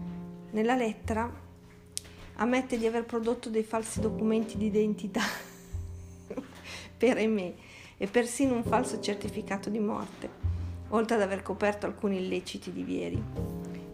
Nella 0.51 0.75
lettera 0.75 1.31
ammette 2.37 2.79
di 2.79 2.87
aver 2.87 3.05
prodotto 3.05 3.49
dei 3.49 3.65
falsi 3.65 4.01
documenti 4.01 4.57
di 4.57 4.67
identità 4.67 5.23
per 6.97 7.27
me 7.27 7.55
e 7.97 8.07
persino 8.07 8.55
un 8.55 8.63
falso 8.63 9.01
certificato 9.01 9.71
di 9.71 9.81
morte, 9.81 10.29
oltre 10.91 11.17
ad 11.17 11.23
aver 11.23 11.43
coperto 11.43 11.87
alcuni 11.87 12.19
illeciti 12.19 12.73
di 12.73 12.83
Vieri. 12.83 13.23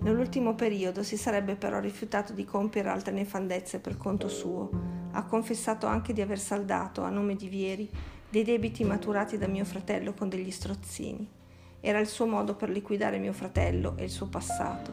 Nell'ultimo 0.01 0.55
periodo 0.55 1.03
si 1.03 1.17
sarebbe 1.17 1.55
però 1.55 1.81
rifiutato 1.81 2.35
di 2.35 2.45
compiere 2.45 2.91
altre 2.91 3.13
nefandezze 3.13 3.79
per 3.79 3.97
conto 3.97 4.29
suo. 4.29 4.93
Ha 5.13 5.25
confessato 5.25 5.87
anche 5.87 6.13
di 6.13 6.21
aver 6.21 6.39
saldato, 6.39 7.03
a 7.03 7.09
nome 7.09 7.37
di 7.37 7.49
Vieri, 7.49 7.91
dei 8.35 8.43
debiti 8.43 8.83
maturati 8.83 9.39
da 9.39 9.47
mio 9.47 9.65
fratello 9.65 10.13
con 10.13 10.29
degli 10.29 10.51
strozzini. 10.51 11.25
Era 11.79 12.01
il 12.01 12.09
suo 12.09 12.27
modo 12.27 12.57
per 12.57 12.69
liquidare 12.69 13.19
mio 13.19 13.33
fratello 13.33 13.97
e 13.97 14.03
il 14.03 14.11
suo 14.11 14.27
passato. 14.27 14.93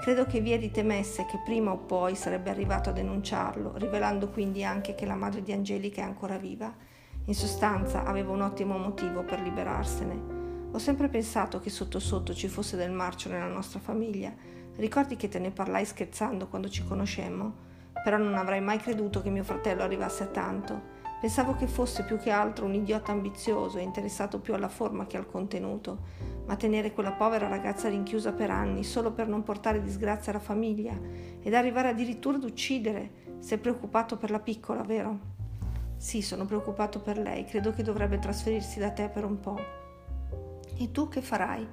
Credo 0.00 0.26
che 0.26 0.40
Vieri 0.40 0.72
temesse 0.72 1.24
che 1.24 1.38
prima 1.44 1.70
o 1.70 1.76
poi 1.76 2.16
sarebbe 2.16 2.50
arrivato 2.50 2.90
a 2.90 2.92
denunciarlo, 2.92 3.76
rivelando 3.76 4.28
quindi 4.28 4.64
anche 4.64 4.96
che 4.96 5.06
la 5.06 5.14
madre 5.14 5.44
di 5.44 5.52
Angelica 5.52 6.00
è 6.00 6.04
ancora 6.04 6.36
viva. 6.36 6.74
In 7.26 7.34
sostanza 7.36 8.02
aveva 8.02 8.32
un 8.32 8.40
ottimo 8.40 8.76
motivo 8.76 9.22
per 9.22 9.40
liberarsene. 9.40 10.72
Ho 10.72 10.78
sempre 10.78 11.06
pensato 11.06 11.60
che 11.60 11.70
sotto 11.70 12.00
sotto 12.00 12.34
ci 12.34 12.48
fosse 12.48 12.76
del 12.76 12.90
marcio 12.90 13.28
nella 13.28 13.46
nostra 13.46 13.78
famiglia. 13.78 14.34
Ricordi 14.74 15.14
che 15.14 15.28
te 15.28 15.38
ne 15.38 15.52
parlai 15.52 15.84
scherzando 15.84 16.48
quando 16.48 16.68
ci 16.68 16.82
conoscemmo? 16.82 17.54
Però 18.02 18.16
non 18.16 18.34
avrei 18.34 18.60
mai 18.60 18.78
creduto 18.78 19.22
che 19.22 19.30
mio 19.30 19.44
fratello 19.44 19.84
arrivasse 19.84 20.24
a 20.24 20.26
tanto. 20.26 20.93
Pensavo 21.24 21.54
che 21.54 21.66
fosse 21.66 22.02
più 22.02 22.18
che 22.18 22.28
altro 22.28 22.66
un 22.66 22.74
idiota 22.74 23.10
ambizioso 23.10 23.78
e 23.78 23.82
interessato 23.82 24.40
più 24.40 24.52
alla 24.52 24.68
forma 24.68 25.06
che 25.06 25.16
al 25.16 25.24
contenuto, 25.24 26.00
ma 26.44 26.54
tenere 26.54 26.92
quella 26.92 27.12
povera 27.12 27.48
ragazza 27.48 27.88
rinchiusa 27.88 28.32
per 28.32 28.50
anni 28.50 28.84
solo 28.84 29.10
per 29.10 29.26
non 29.26 29.42
portare 29.42 29.82
disgrazia 29.82 30.32
alla 30.32 30.42
famiglia 30.42 30.92
ed 31.40 31.54
arrivare 31.54 31.88
addirittura 31.88 32.36
ad 32.36 32.44
uccidere, 32.44 33.38
sei 33.38 33.56
preoccupato 33.56 34.18
per 34.18 34.30
la 34.30 34.38
piccola, 34.38 34.82
vero? 34.82 35.18
Sì, 35.96 36.20
sono 36.20 36.44
preoccupato 36.44 37.00
per 37.00 37.16
lei, 37.16 37.46
credo 37.46 37.72
che 37.72 37.82
dovrebbe 37.82 38.18
trasferirsi 38.18 38.78
da 38.78 38.90
te 38.90 39.08
per 39.08 39.24
un 39.24 39.40
po'. 39.40 39.58
E 40.76 40.90
tu 40.90 41.08
che 41.08 41.22
farai? 41.22 41.66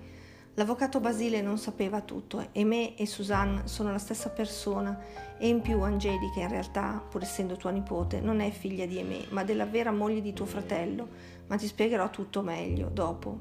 L'avvocato 0.55 0.99
Basile 0.99 1.41
non 1.41 1.57
sapeva 1.57 2.01
tutto 2.01 2.49
e 2.51 2.65
me 2.65 2.97
e 2.97 3.05
Suzanne 3.05 3.67
sono 3.67 3.89
la 3.91 3.97
stessa 3.97 4.29
persona 4.29 4.99
e 5.37 5.47
in 5.47 5.61
più 5.61 5.79
Angelica 5.79 6.41
in 6.41 6.49
realtà, 6.49 7.01
pur 7.09 7.21
essendo 7.21 7.55
tua 7.55 7.71
nipote, 7.71 8.19
non 8.19 8.41
è 8.41 8.51
figlia 8.51 8.85
di 8.85 8.97
Emè, 8.97 9.27
ma 9.29 9.45
della 9.45 9.65
vera 9.65 9.91
moglie 9.91 10.19
di 10.19 10.33
tuo 10.33 10.45
fratello, 10.45 11.07
ma 11.47 11.55
ti 11.55 11.67
spiegherò 11.67 12.09
tutto 12.09 12.41
meglio 12.41 12.89
dopo. 12.89 13.39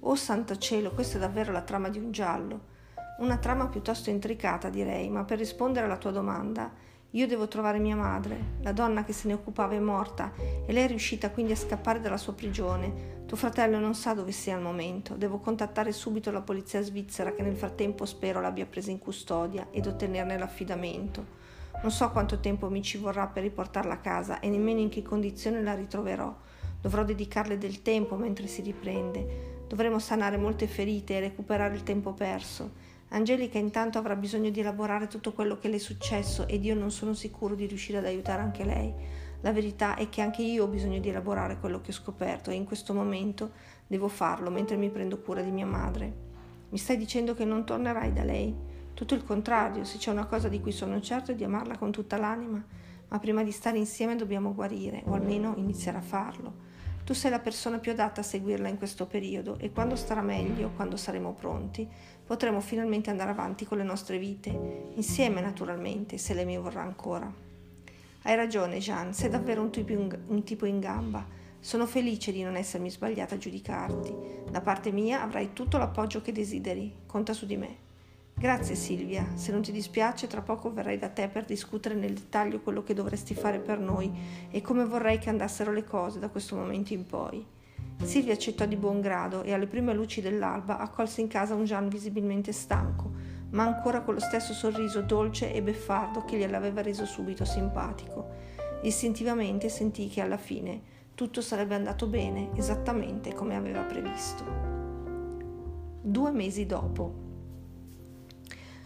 Oh 0.00 0.16
santo 0.16 0.58
cielo, 0.58 0.90
questa 0.90 1.16
è 1.16 1.20
davvero 1.20 1.52
la 1.52 1.62
trama 1.62 1.88
di 1.88 1.98
un 1.98 2.10
giallo. 2.10 2.70
Una 3.18 3.36
trama 3.36 3.68
piuttosto 3.68 4.10
intricata, 4.10 4.68
direi, 4.68 5.08
ma 5.10 5.22
per 5.22 5.38
rispondere 5.38 5.86
alla 5.86 5.96
tua 5.96 6.10
domanda, 6.10 6.72
io 7.14 7.26
devo 7.26 7.46
trovare 7.46 7.78
mia 7.78 7.94
madre, 7.94 8.54
la 8.62 8.72
donna 8.72 9.04
che 9.04 9.12
se 9.12 9.28
ne 9.28 9.34
occupava 9.34 9.74
è 9.74 9.78
morta 9.78 10.32
e 10.38 10.72
lei 10.72 10.84
è 10.84 10.88
riuscita 10.88 11.30
quindi 11.30 11.52
a 11.52 11.56
scappare 11.56 12.00
dalla 12.00 12.16
sua 12.16 12.32
prigione. 12.32 13.20
Tuo 13.26 13.36
fratello 13.36 13.78
non 13.78 13.94
sa 13.94 14.14
dove 14.14 14.32
sia 14.32 14.56
al 14.56 14.62
momento. 14.62 15.16
Devo 15.16 15.38
contattare 15.38 15.92
subito 15.92 16.30
la 16.30 16.40
polizia 16.40 16.80
svizzera 16.80 17.34
che 17.34 17.42
nel 17.42 17.56
frattempo 17.56 18.06
spero 18.06 18.40
l'abbia 18.40 18.64
presa 18.64 18.90
in 18.90 18.98
custodia 18.98 19.66
ed 19.70 19.86
ottenerne 19.86 20.38
l'affidamento. 20.38 21.40
Non 21.82 21.90
so 21.90 22.10
quanto 22.10 22.40
tempo 22.40 22.70
mi 22.70 22.80
ci 22.80 22.96
vorrà 22.96 23.26
per 23.26 23.42
riportarla 23.42 23.92
a 23.92 23.98
casa 23.98 24.40
e 24.40 24.48
nemmeno 24.48 24.80
in 24.80 24.88
che 24.88 25.02
condizione 25.02 25.62
la 25.62 25.74
ritroverò. 25.74 26.34
Dovrò 26.80 27.04
dedicarle 27.04 27.58
del 27.58 27.82
tempo 27.82 28.16
mentre 28.16 28.46
si 28.46 28.62
riprende. 28.62 29.64
Dovremo 29.68 29.98
sanare 29.98 30.38
molte 30.38 30.66
ferite 30.66 31.16
e 31.16 31.20
recuperare 31.20 31.74
il 31.74 31.82
tempo 31.82 32.14
perso. 32.14 32.70
Angelica 33.14 33.58
intanto 33.58 33.98
avrà 33.98 34.16
bisogno 34.16 34.48
di 34.48 34.60
elaborare 34.60 35.06
tutto 35.06 35.32
quello 35.32 35.58
che 35.58 35.68
le 35.68 35.76
è 35.76 35.78
successo 35.78 36.48
ed 36.48 36.64
io 36.64 36.74
non 36.74 36.90
sono 36.90 37.12
sicuro 37.12 37.54
di 37.54 37.66
riuscire 37.66 37.98
ad 37.98 38.06
aiutare 38.06 38.40
anche 38.40 38.64
lei. 38.64 38.90
La 39.42 39.52
verità 39.52 39.96
è 39.96 40.08
che 40.08 40.22
anche 40.22 40.40
io 40.40 40.64
ho 40.64 40.68
bisogno 40.68 40.98
di 40.98 41.10
elaborare 41.10 41.58
quello 41.58 41.82
che 41.82 41.90
ho 41.90 41.94
scoperto 41.94 42.50
e 42.50 42.54
in 42.54 42.64
questo 42.64 42.94
momento 42.94 43.50
devo 43.86 44.08
farlo 44.08 44.48
mentre 44.50 44.76
mi 44.76 44.88
prendo 44.88 45.20
cura 45.20 45.42
di 45.42 45.50
mia 45.50 45.66
madre. 45.66 46.10
Mi 46.70 46.78
stai 46.78 46.96
dicendo 46.96 47.34
che 47.34 47.44
non 47.44 47.66
tornerai 47.66 48.14
da 48.14 48.24
lei? 48.24 48.54
Tutto 48.94 49.12
il 49.12 49.24
contrario, 49.24 49.84
se 49.84 49.98
c'è 49.98 50.10
una 50.10 50.24
cosa 50.24 50.48
di 50.48 50.60
cui 50.62 50.72
sono 50.72 50.98
certo 51.02 51.32
è 51.32 51.34
di 51.34 51.44
amarla 51.44 51.76
con 51.76 51.92
tutta 51.92 52.16
l'anima, 52.16 52.64
ma 53.08 53.18
prima 53.18 53.42
di 53.42 53.52
stare 53.52 53.76
insieme 53.76 54.16
dobbiamo 54.16 54.54
guarire, 54.54 55.02
o 55.04 55.12
almeno 55.12 55.52
iniziare 55.58 55.98
a 55.98 56.02
farlo. 56.02 56.70
Tu 57.04 57.14
sei 57.14 57.32
la 57.32 57.40
persona 57.40 57.78
più 57.78 57.90
adatta 57.90 58.20
a 58.20 58.24
seguirla 58.24 58.68
in 58.68 58.78
questo 58.78 59.06
periodo 59.06 59.58
e 59.58 59.72
quando 59.72 59.96
starà 59.96 60.22
meglio, 60.22 60.70
quando 60.76 60.96
saremo 60.96 61.32
pronti, 61.32 61.88
potremo 62.26 62.60
finalmente 62.60 63.10
andare 63.10 63.30
avanti 63.30 63.64
con 63.64 63.78
le 63.78 63.84
nostre 63.84 64.18
vite, 64.18 64.92
insieme 64.94 65.40
naturalmente, 65.40 66.18
se 66.18 66.34
lei 66.34 66.44
mi 66.44 66.56
vorrà 66.56 66.82
ancora. 66.82 67.32
Hai 68.22 68.36
ragione, 68.36 68.78
Jean, 68.78 69.12
sei 69.12 69.30
davvero 69.30 69.62
un 69.62 69.70
tipo, 69.70 69.92
in, 69.92 70.18
un 70.28 70.44
tipo 70.44 70.64
in 70.64 70.78
gamba. 70.78 71.26
Sono 71.58 71.86
felice 71.86 72.32
di 72.32 72.42
non 72.42 72.56
essermi 72.56 72.90
sbagliata 72.90 73.34
a 73.34 73.38
giudicarti. 73.38 74.14
Da 74.50 74.60
parte 74.60 74.92
mia 74.92 75.22
avrai 75.22 75.52
tutto 75.52 75.76
l'appoggio 75.78 76.22
che 76.22 76.32
desideri. 76.32 76.94
Conta 77.06 77.32
su 77.32 77.46
di 77.46 77.56
me. 77.56 77.76
Grazie 78.34 78.74
Silvia, 78.74 79.36
se 79.36 79.52
non 79.52 79.62
ti 79.62 79.70
dispiace 79.70 80.26
tra 80.26 80.40
poco 80.40 80.72
verrai 80.72 80.98
da 80.98 81.08
te 81.08 81.28
per 81.28 81.44
discutere 81.44 81.94
nel 81.94 82.14
dettaglio 82.14 82.60
quello 82.60 82.82
che 82.82 82.94
dovresti 82.94 83.34
fare 83.34 83.60
per 83.60 83.78
noi 83.78 84.10
e 84.50 84.60
come 84.60 84.84
vorrei 84.84 85.18
che 85.18 85.28
andassero 85.28 85.70
le 85.70 85.84
cose 85.84 86.18
da 86.18 86.28
questo 86.28 86.56
momento 86.56 86.92
in 86.92 87.06
poi. 87.06 87.51
Silvia 88.02 88.34
accettò 88.34 88.66
di 88.66 88.76
buon 88.76 89.00
grado 89.00 89.42
e 89.42 89.52
alle 89.52 89.66
prime 89.66 89.94
luci 89.94 90.20
dell'alba 90.20 90.78
accolse 90.78 91.20
in 91.20 91.28
casa 91.28 91.54
un 91.54 91.64
Gian 91.64 91.88
visibilmente 91.88 92.52
stanco, 92.52 93.10
ma 93.50 93.62
ancora 93.62 94.02
con 94.02 94.14
lo 94.14 94.20
stesso 94.20 94.52
sorriso 94.52 95.02
dolce 95.02 95.52
e 95.52 95.62
beffardo 95.62 96.24
che 96.24 96.36
gliel'aveva 96.36 96.82
reso 96.82 97.06
subito 97.06 97.44
simpatico. 97.44 98.28
Istintivamente 98.82 99.68
sentì 99.68 100.08
che 100.08 100.20
alla 100.20 100.36
fine 100.36 100.90
tutto 101.14 101.40
sarebbe 101.40 101.74
andato 101.74 102.06
bene 102.06 102.50
esattamente 102.56 103.32
come 103.32 103.54
aveva 103.54 103.82
previsto. 103.82 104.44
Due 106.02 106.30
mesi 106.32 106.66
dopo. 106.66 107.30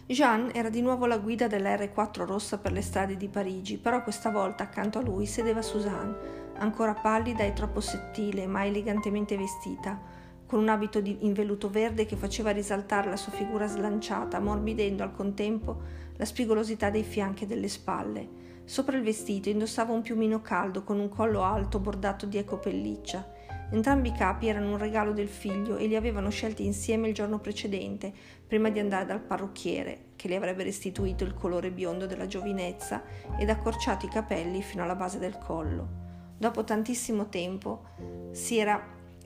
Jean 0.05 0.51
era 0.53 0.69
di 0.69 0.81
nuovo 0.81 1.05
alla 1.05 1.17
guida 1.17 1.47
della 1.47 1.75
R4 1.75 2.25
rossa 2.25 2.59
per 2.59 2.71
le 2.71 2.81
strade 2.81 3.17
di 3.17 3.27
Parigi, 3.27 3.77
però 3.77 4.03
questa 4.03 4.29
volta 4.29 4.63
accanto 4.63 4.99
a 4.99 5.01
lui 5.01 5.25
sedeva 5.25 5.61
Suzanne, 5.61 6.45
ancora 6.57 6.93
pallida 6.93 7.43
e 7.43 7.53
troppo 7.53 7.79
sottile, 7.79 8.47
ma 8.47 8.65
elegantemente 8.65 9.37
vestita, 9.37 9.99
con 10.45 10.59
un 10.59 10.69
abito 10.69 10.99
in 10.99 11.33
velluto 11.33 11.69
verde 11.69 12.05
che 12.05 12.15
faceva 12.15 12.51
risaltare 12.51 13.09
la 13.09 13.17
sua 13.17 13.31
figura 13.31 13.67
slanciata, 13.67 14.39
morbidendo 14.39 15.03
al 15.03 15.13
contempo 15.13 15.81
la 16.15 16.25
spigolosità 16.25 16.89
dei 16.89 17.03
fianchi 17.03 17.43
e 17.43 17.47
delle 17.47 17.67
spalle. 17.67 18.45
Sopra 18.63 18.97
il 18.97 19.03
vestito 19.03 19.49
indossava 19.49 19.93
un 19.93 20.01
piumino 20.01 20.41
caldo 20.41 20.83
con 20.83 20.99
un 20.99 21.09
collo 21.09 21.43
alto 21.43 21.79
bordato 21.79 22.25
di 22.25 22.37
eco 22.37 22.57
pelliccia 22.57 23.35
Entrambi 23.69 24.09
i 24.09 24.13
capi 24.13 24.47
erano 24.47 24.71
un 24.71 24.77
regalo 24.77 25.11
del 25.11 25.27
figlio 25.27 25.75
e 25.75 25.87
li 25.87 25.97
avevano 25.97 26.29
scelti 26.29 26.63
insieme 26.65 27.09
il 27.09 27.13
giorno 27.13 27.39
precedente, 27.39 28.13
prima 28.47 28.69
di 28.69 28.79
andare 28.79 29.05
dal 29.05 29.19
parrucchiere, 29.19 30.11
che 30.15 30.29
le 30.29 30.37
avrebbe 30.37 30.63
restituito 30.63 31.25
il 31.25 31.33
colore 31.33 31.69
biondo 31.69 32.05
della 32.05 32.27
giovinezza 32.27 33.03
ed 33.37 33.49
accorciato 33.49 34.05
i 34.05 34.09
capelli 34.09 34.61
fino 34.61 34.83
alla 34.83 34.95
base 34.95 35.19
del 35.19 35.37
collo. 35.37 36.06
Dopo 36.37 36.63
tantissimo 36.63 37.29
tempo 37.29 37.85
si 38.31 38.57
era 38.57 38.81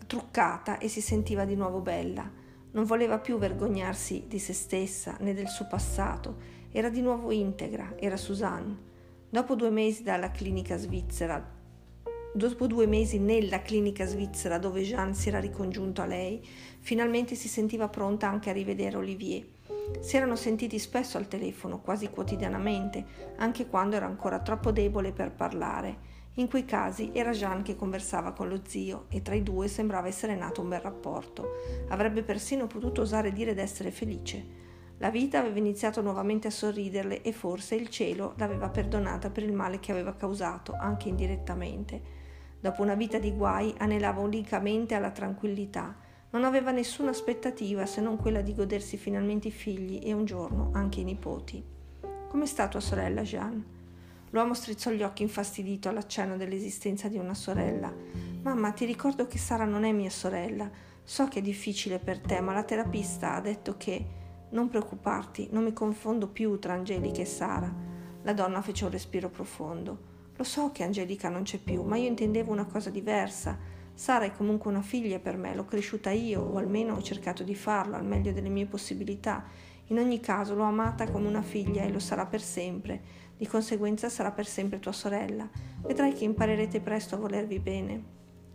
truccata 0.08 0.78
e 0.78 0.88
si 0.88 1.02
sentiva 1.02 1.46
di 1.46 1.56
nuovo 1.56 1.80
bella. 1.80 2.30
Non 2.72 2.86
voleva 2.86 3.20
più 3.20 3.38
vergognarsi 3.38 4.26
di 4.28 4.40
se 4.40 4.54
stessa 4.54 5.18
né 5.20 5.34
del 5.34 5.48
suo 5.48 5.68
passato. 5.68 6.60
Era 6.72 6.90
di 6.90 7.02
nuovo 7.02 7.32
integra, 7.32 7.96
era 7.98 8.18
Suzanne. 8.18 8.90
Dopo 9.30 9.56
due 9.56 9.70
mesi 9.70 10.04
dalla 10.04 10.32
clinica 10.32 10.78
svizzera 10.78 11.60
Dopo 12.34 12.66
due 12.66 12.86
mesi 12.88 13.20
nella 13.20 13.62
clinica 13.62 14.06
svizzera 14.06 14.58
dove 14.58 14.84
Jean 14.84 15.14
si 15.14 15.28
era 15.28 15.42
ricongiunto 15.42 16.02
a 16.02 16.06
lei, 16.06 16.42
finalmente 16.80 17.36
si 17.36 17.50
sentiva 17.50 17.90
pronta 17.90 18.30
anche 18.30 18.50
a 18.50 18.54
rivedere 18.54 18.96
Olivier. 18.96 19.46
Si 20.00 20.16
erano 20.16 20.38
sentiti 20.38 20.80
spesso 20.80 21.18
al 21.18 21.28
telefono, 21.28 21.82
quasi 21.82 22.10
quotidianamente, 22.10 23.04
anche 23.36 23.68
quando 23.68 23.98
era 23.98 24.06
ancora 24.06 24.40
troppo 24.40 24.72
debole 24.72 25.12
per 25.12 25.34
parlare. 25.34 26.11
In 26.36 26.48
quei 26.48 26.64
casi 26.64 27.12
era 27.14 27.32
Jean 27.32 27.62
che 27.62 27.76
conversava 27.76 28.32
con 28.32 28.48
lo 28.48 28.62
zio 28.66 29.06
e 29.10 29.22
tra 29.22 29.36
i 29.36 29.44
due 29.44 29.68
sembrava 29.68 30.08
essere 30.08 30.34
nato 30.36 30.62
un 30.62 30.70
bel 30.70 30.80
rapporto. 30.80 31.56
Avrebbe 31.90 32.24
persino 32.24 32.68
potuto 32.68 33.02
osare 33.02 33.34
dire 33.34 33.54
d'essere 33.54 33.92
felice. 33.92 34.60
La 35.00 35.10
vita 35.10 35.40
aveva 35.40 35.58
iniziato 35.58 36.02
nuovamente 36.02 36.48
a 36.48 36.52
sorriderle 36.52 37.22
e 37.22 37.34
forse 37.34 37.76
il 37.76 37.90
cielo 37.90 38.34
l'aveva 38.38 38.70
perdonata 38.70 39.30
per 39.30 39.44
il 39.44 39.52
male 39.52 39.80
che 39.80 39.92
aveva 39.92 40.14
causato, 40.16 40.74
anche 40.80 41.10
indirettamente. 41.10 42.02
Dopo 42.62 42.82
una 42.82 42.96
vita 42.96 43.18
di 43.18 43.34
guai 43.34 43.74
anelava 43.80 44.22
unicamente 44.22 44.94
alla 44.94 45.12
tranquillità. 45.12 45.98
Non 46.30 46.46
aveva 46.46 46.72
nessuna 46.72 47.10
aspettativa 47.10 47.86
se 47.86 48.00
non 48.00 48.16
quella 48.16 48.42
di 48.42 48.56
godersi 48.56 48.96
finalmente 48.96 49.50
i 49.50 49.52
figli 49.52 50.00
e 50.02 50.14
un 50.14 50.24
giorno 50.24 50.70
anche 50.74 51.02
i 51.02 51.04
nipoti. 51.04 51.62
Come 52.30 52.46
sta 52.46 52.70
tua 52.70 52.80
sorella, 52.80 53.24
Jeanne? 53.24 53.81
L'uomo 54.32 54.54
strizzò 54.54 54.92
gli 54.92 55.04
occhi 55.04 55.24
infastidito 55.24 55.90
all'accenno 55.90 56.38
dell'esistenza 56.38 57.08
di 57.08 57.18
una 57.18 57.34
sorella. 57.34 57.94
Mamma, 58.42 58.72
ti 58.72 58.86
ricordo 58.86 59.28
che 59.28 59.38
Sara 59.38 59.66
non 59.66 59.84
è 59.84 59.92
mia 59.92 60.10
sorella. 60.10 60.70
So 61.04 61.28
che 61.28 61.40
è 61.40 61.42
difficile 61.42 62.00
per 62.00 62.20
te, 62.20 62.40
ma 62.42 62.54
la 62.54 62.64
terapista 62.64 63.36
ha 63.36 63.42
detto 63.42 63.76
che... 63.78 64.20
Non 64.52 64.68
preoccuparti, 64.68 65.48
non 65.52 65.64
mi 65.64 65.72
confondo 65.72 66.28
più 66.28 66.60
tra 66.60 66.74
Angelica 66.74 67.22
e 67.22 67.26
Sara. 67.26 67.74
La 68.24 68.34
donna 68.34 68.62
fece 68.62 68.84
un 68.84 68.92
respiro 68.92 69.30
profondo. 69.30 70.10
Lo 70.36 70.44
so 70.44 70.72
che 70.72 70.84
Angelica 70.84 71.30
non 71.30 71.44
c'è 71.44 71.58
più, 71.58 71.84
ma 71.84 71.96
io 71.96 72.10
intendevo 72.10 72.52
una 72.52 72.66
cosa 72.66 72.90
diversa. 72.90 73.58
Sara 73.94 74.26
è 74.26 74.34
comunque 74.34 74.70
una 74.70 74.82
figlia 74.82 75.20
per 75.20 75.38
me, 75.38 75.56
l'ho 75.56 75.64
cresciuta 75.64 76.10
io, 76.12 76.42
o 76.42 76.58
almeno 76.58 76.96
ho 76.96 77.02
cercato 77.02 77.44
di 77.44 77.56
farlo 77.56 77.96
al 77.96 78.06
meglio 78.06 78.34
delle 78.34 78.50
mie 78.50 78.66
possibilità. 78.66 79.46
In 79.88 80.00
ogni 80.00 80.20
caso 80.20 80.54
l'ho 80.54 80.64
amata 80.64 81.10
come 81.10 81.28
una 81.28 81.42
figlia 81.42 81.84
e 81.84 81.90
lo 81.90 82.00
sarà 82.00 82.26
per 82.26 82.42
sempre. 82.42 83.02
Di 83.42 83.48
conseguenza 83.48 84.08
sarà 84.08 84.30
per 84.30 84.46
sempre 84.46 84.78
tua 84.78 84.92
sorella. 84.92 85.50
Vedrai 85.82 86.14
che 86.14 86.26
imparerete 86.26 86.80
presto 86.80 87.16
a 87.16 87.18
volervi 87.18 87.58
bene. 87.58 88.04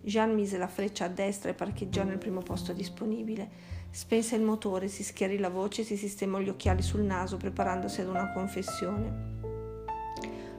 Jean 0.01 0.33
mise 0.33 0.59
la 0.59 0.69
freccia 0.69 1.07
a 1.07 1.09
destra 1.09 1.51
e 1.51 1.55
parcheggiò 1.55 2.05
nel 2.05 2.19
primo 2.19 2.41
posto 2.41 2.73
disponibile. 2.73 3.51
Spense 3.91 4.37
il 4.37 4.43
motore, 4.43 4.87
si 4.87 5.03
schiarì 5.03 5.39
la 5.39 5.49
voce 5.49 5.81
e 5.81 5.85
si 5.85 5.97
sistemò 5.97 6.39
gli 6.39 6.49
occhiali 6.49 6.83
sul 6.83 7.01
naso 7.01 7.37
preparandosi 7.37 8.01
ad 8.01 8.07
una 8.07 8.33
confessione 8.33 9.35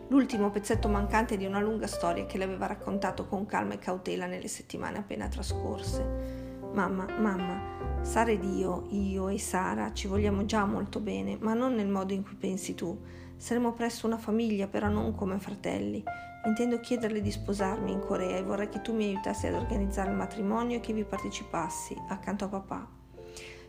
l'ultimo 0.10 0.50
pezzetto 0.52 0.88
mancante 0.88 1.36
di 1.36 1.46
una 1.46 1.60
lunga 1.60 1.86
storia 1.86 2.26
che 2.26 2.38
le 2.38 2.46
aveva 2.46 2.66
raccontato 2.66 3.26
con 3.26 3.46
calma 3.46 3.74
e 3.74 3.80
cautela 3.80 4.26
nelle 4.26 4.48
settimane 4.48 5.00
appena 5.00 5.28
trascorse. 5.28 6.56
Mamma, 6.74 7.06
mamma, 7.20 8.02
Sara 8.02 8.32
ed 8.32 8.44
io, 8.44 8.88
io 8.92 9.28
e 9.28 9.38
Sara, 9.38 9.92
ci 9.92 10.08
vogliamo 10.08 10.46
già 10.46 10.64
molto 10.64 11.02
bene, 11.02 11.38
ma 11.40 11.54
non 11.54 11.76
nel 11.76 11.90
modo 11.90 12.14
in 12.14 12.24
cui 12.24 12.36
pensi 12.36 12.74
tu. 12.74 12.98
Saremo 13.38 13.72
presto 13.74 14.08
una 14.08 14.18
famiglia, 14.18 14.68
però 14.68 14.90
non 14.90 15.14
come 15.14 15.38
fratelli. 15.38 16.04
Intendo 16.46 16.80
chiederle 16.80 17.22
di 17.22 17.32
sposarmi 17.32 17.92
in 17.92 18.00
Corea 18.00 18.38
e 18.38 18.44
vorrei 18.44 18.68
che 18.68 18.82
tu 18.82 18.94
mi 18.94 19.06
aiutassi 19.06 19.46
ad 19.46 19.54
organizzare 19.54 20.10
il 20.10 20.16
matrimonio 20.16 20.78
e 20.78 20.80
che 20.80 20.92
vi 20.92 21.04
partecipassi, 21.04 21.96
accanto 22.10 22.46
a 22.46 22.48
papà. 22.48 22.90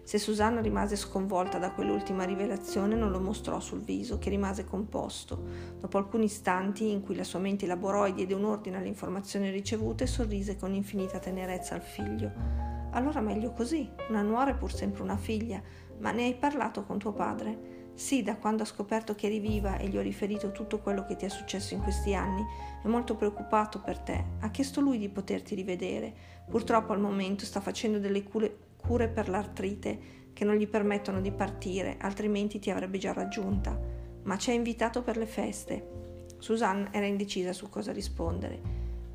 Se 0.03 0.19
Susanna 0.19 0.63
rimase 0.63 0.97
sconvolta 0.97 1.59
da 1.59 1.73
quell'ultima 1.73 2.25
rivelazione, 2.25 2.95
non 2.95 3.11
lo 3.11 3.21
mostrò 3.21 3.61
sul 3.61 3.83
viso, 3.83 4.19
che 4.19 4.31
rimase 4.31 4.65
composto. 4.65 5.45
Dopo 5.79 5.99
alcuni 5.99 6.25
istanti 6.25 6.91
in 6.91 7.03
cui 7.03 7.15
la 7.15 7.25
sua 7.25 7.39
mente 7.39 7.67
elaborò 7.67 8.07
e 8.07 8.15
diede 8.15 8.33
un 8.33 8.45
ordine 8.45 8.79
alle 8.79 8.89
informazioni 8.89 9.51
ricevute, 9.51 10.07
sorrise 10.07 10.57
con 10.57 10.73
infinita 10.73 11.19
tenerezza 11.19 11.75
al 11.75 11.83
figlio. 11.83 12.33
Allora 12.93 13.21
meglio 13.21 13.53
così, 13.53 13.87
una 14.09 14.23
nuora 14.23 14.53
è 14.53 14.57
pur 14.57 14.73
sempre 14.73 15.03
una 15.03 15.19
figlia, 15.19 15.61
ma 15.99 16.11
ne 16.11 16.25
hai 16.25 16.35
parlato 16.37 16.85
con 16.85 16.99
tuo 16.99 17.13
padre? 17.13 17.78
Sì, 17.99 18.23
da 18.23 18.37
quando 18.37 18.63
ha 18.63 18.67
scoperto 18.67 19.17
che 19.17 19.27
eri 19.27 19.41
viva 19.41 19.77
e 19.77 19.89
gli 19.89 19.97
ho 19.99 20.01
riferito 20.01 20.53
tutto 20.53 20.79
quello 20.79 21.05
che 21.05 21.17
ti 21.17 21.25
è 21.25 21.29
successo 21.29 21.75
in 21.75 21.83
questi 21.83 22.15
anni, 22.15 22.45
è 22.81 22.87
molto 22.87 23.17
preoccupato 23.17 23.81
per 23.81 23.99
te. 23.99 24.25
Ha 24.39 24.51
chiesto 24.51 24.81
lui 24.81 24.99
di 24.99 25.09
poterti 25.09 25.57
rivedere. 25.57 26.15
Purtroppo 26.49 26.93
al 26.93 27.01
momento 27.01 27.45
sta 27.45 27.61
facendo 27.61 27.99
delle 27.99 28.23
cure 28.23 29.09
per 29.09 29.29
l'artrite 29.29 29.99
che 30.33 30.45
non 30.45 30.55
gli 30.55 30.69
permettono 30.69 31.21
di 31.21 31.33
partire, 31.33 31.97
altrimenti 31.99 32.61
ti 32.61 32.71
avrebbe 32.71 32.99
già 32.99 33.13
raggiunta, 33.13 33.77
ma 34.23 34.39
ci 34.39 34.51
ha 34.51 34.55
invitato 34.55 35.03
per 35.03 35.17
le 35.17 35.27
feste. 35.27 36.27
Susanne 36.39 36.91
era 36.93 37.05
indecisa 37.05 37.53
su 37.53 37.69
cosa 37.69 37.91
rispondere. 37.91 38.61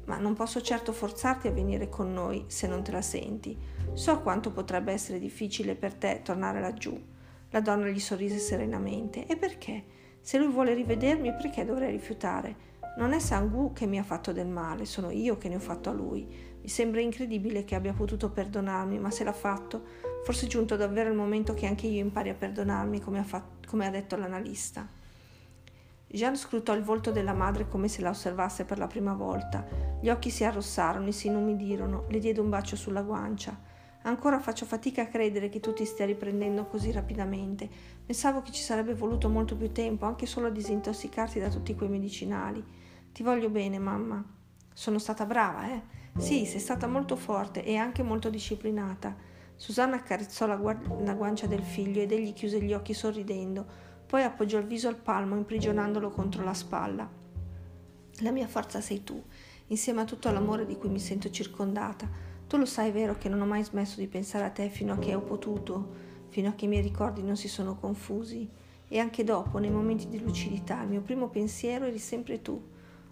Ma 0.08 0.18
non 0.18 0.34
posso 0.34 0.62
certo 0.62 0.92
forzarti 0.92 1.48
a 1.48 1.52
venire 1.52 1.88
con 1.88 2.12
noi 2.12 2.44
se 2.48 2.68
non 2.68 2.84
te 2.84 2.92
la 2.92 3.02
senti. 3.02 3.58
So 3.94 4.20
quanto 4.20 4.52
potrebbe 4.52 4.92
essere 4.92 5.20
difficile 5.20 5.76
per 5.76 5.94
te 5.94 6.20
tornare 6.22 6.60
laggiù. 6.60 7.12
La 7.54 7.62
donna 7.62 7.88
gli 7.88 8.00
sorrise 8.00 8.40
serenamente. 8.40 9.28
E 9.28 9.36
perché? 9.36 9.84
Se 10.20 10.40
lui 10.40 10.52
vuole 10.52 10.74
rivedermi, 10.74 11.34
perché 11.34 11.64
dovrei 11.64 11.92
rifiutare? 11.92 12.72
Non 12.98 13.14
è 13.14 13.20
Sangu 13.20 13.74
che 13.74 13.86
mi 13.86 14.00
ha 14.00 14.04
fatto 14.04 14.34
del 14.34 14.48
male, 14.48 14.86
sono 14.86 15.12
io 15.12 15.38
che 15.38 15.50
ne 15.50 15.58
ho 15.58 15.60
fatto 15.60 15.92
a 15.92 15.94
lui. 15.94 16.28
Mi 16.60 16.68
sembra 16.68 17.00
incredibile 17.00 17.64
che 17.64 17.76
abbia 17.76 17.94
potuto 17.94 18.32
perdonarmi, 18.32 18.98
ma 18.98 19.12
se 19.12 19.24
l'ha 19.24 19.34
fatto, 19.34 19.84
forse 20.24 20.48
è 20.48 20.50
giunto 20.50 20.76
davvero 20.76 21.10
il 21.10 21.16
momento 21.16 21.54
che 21.54 21.68
anche 21.68 21.86
io 21.86 22.02
impari 22.02 22.30
a 22.30 22.34
perdonarmi, 22.34 23.00
come 23.00 23.20
ha, 23.20 23.24
fatto, 23.24 23.68
come 23.68 23.86
ha 23.86 23.92
detto 23.92 24.16
l'analista. 24.16 24.90
Jean 26.08 26.36
scrutò 26.36 26.74
il 26.74 26.82
volto 26.82 27.12
della 27.12 27.34
madre 27.34 27.68
come 27.68 27.88
se 27.88 28.02
la 28.02 28.10
osservasse 28.10 28.66
per 28.66 28.80
la 28.80 28.88
prima 28.88 29.14
volta. 29.14 29.64
Gli 30.02 30.10
occhi 30.10 30.32
si 30.32 30.44
arrossarono 30.44 31.08
e 31.08 31.12
si 31.12 31.28
inumidirono. 31.28 32.06
Le 32.10 32.18
diede 32.18 32.40
un 32.40 32.50
bacio 32.50 32.76
sulla 32.76 33.04
guancia. 33.04 33.72
Ancora 34.04 34.40
faccio 34.40 34.66
fatica 34.66 35.02
a 35.02 35.08
credere 35.08 35.50
che 35.50 35.60
tu 35.60 35.74
ti 35.74 35.86
stia 35.86 36.06
riprendendo 36.06 36.66
così 36.66 36.92
rapidamente. 36.92 37.70
Pensavo 38.06 38.42
che 38.42 38.52
ci 38.52 38.62
sarebbe 38.62 38.94
voluto 38.94 39.30
molto 39.30 39.56
più 39.56 39.72
tempo, 39.72 40.06
anche 40.06 40.26
solo 40.26 40.48
a 40.48 40.52
disintossicarti 40.52 41.40
da 41.40 41.50
tutti 41.50 41.76
quei 41.76 41.90
medicinali. 41.90 42.64
Ti 43.12 43.24
voglio 43.24 43.50
bene, 43.50 43.80
mamma. 43.80 44.24
Sono 44.74 45.00
stata 45.00 45.26
brava, 45.26 45.72
eh? 45.72 45.82
Sì, 46.18 46.46
sei 46.46 46.60
stata 46.60 46.88
molto 46.88 47.16
forte 47.16 47.64
e 47.64 47.76
anche 47.76 48.04
molto 48.04 48.30
disciplinata. 48.30 49.16
Susanna 49.56 49.96
accarezzò 49.96 50.46
la, 50.48 50.58
gu- 50.58 51.04
la 51.04 51.14
guancia 51.14 51.48
del 51.48 51.64
figlio 51.64 52.02
ed 52.02 52.12
egli 52.12 52.34
chiuse 52.34 52.62
gli 52.62 52.74
occhi 52.74 52.94
sorridendo 52.94 53.92
poi 54.14 54.22
appoggiò 54.22 54.60
il 54.60 54.68
viso 54.68 54.88
al 54.88 54.98
palmo, 54.98 55.36
imprigionandolo 55.36 56.12
contro 56.12 56.44
la 56.44 56.54
spalla. 56.54 57.10
La 58.20 58.30
mia 58.30 58.46
forza 58.46 58.80
sei 58.80 59.04
tu, 59.04 59.20
insieme 59.70 60.02
a 60.02 60.06
tutto 60.06 60.30
l'amore 60.30 60.68
di 60.68 60.78
cui 60.78 60.90
mi 60.90 61.00
sento 61.00 61.32
circondata. 61.32 62.08
Tu 62.54 62.60
lo 62.60 62.66
sai, 62.66 62.92
vero, 62.92 63.18
che 63.18 63.30
non 63.30 63.42
ho 63.42 63.48
mai 63.48 63.64
smesso 63.64 64.00
di 64.00 64.06
pensare 64.06 64.46
a 64.46 64.52
te 64.52 64.70
fino 64.70 64.94
a 64.94 65.00
che 65.00 65.16
ho 65.16 65.22
potuto, 65.22 65.90
fino 66.30 66.50
a 66.50 66.52
che 66.54 66.66
i 66.66 66.68
miei 66.68 66.84
ricordi 66.84 67.24
non 67.24 67.36
si 67.36 67.48
sono 67.48 67.78
confusi. 67.78 68.48
E 68.88 69.00
anche 69.00 69.24
dopo, 69.24 69.58
nei 69.58 69.72
momenti 69.72 70.08
di 70.08 70.22
lucidità, 70.22 70.84
il 70.84 70.90
mio 70.90 71.02
primo 71.02 71.30
pensiero 71.30 71.86
eri 71.86 71.98
sempre 71.98 72.44
tu. 72.44 72.62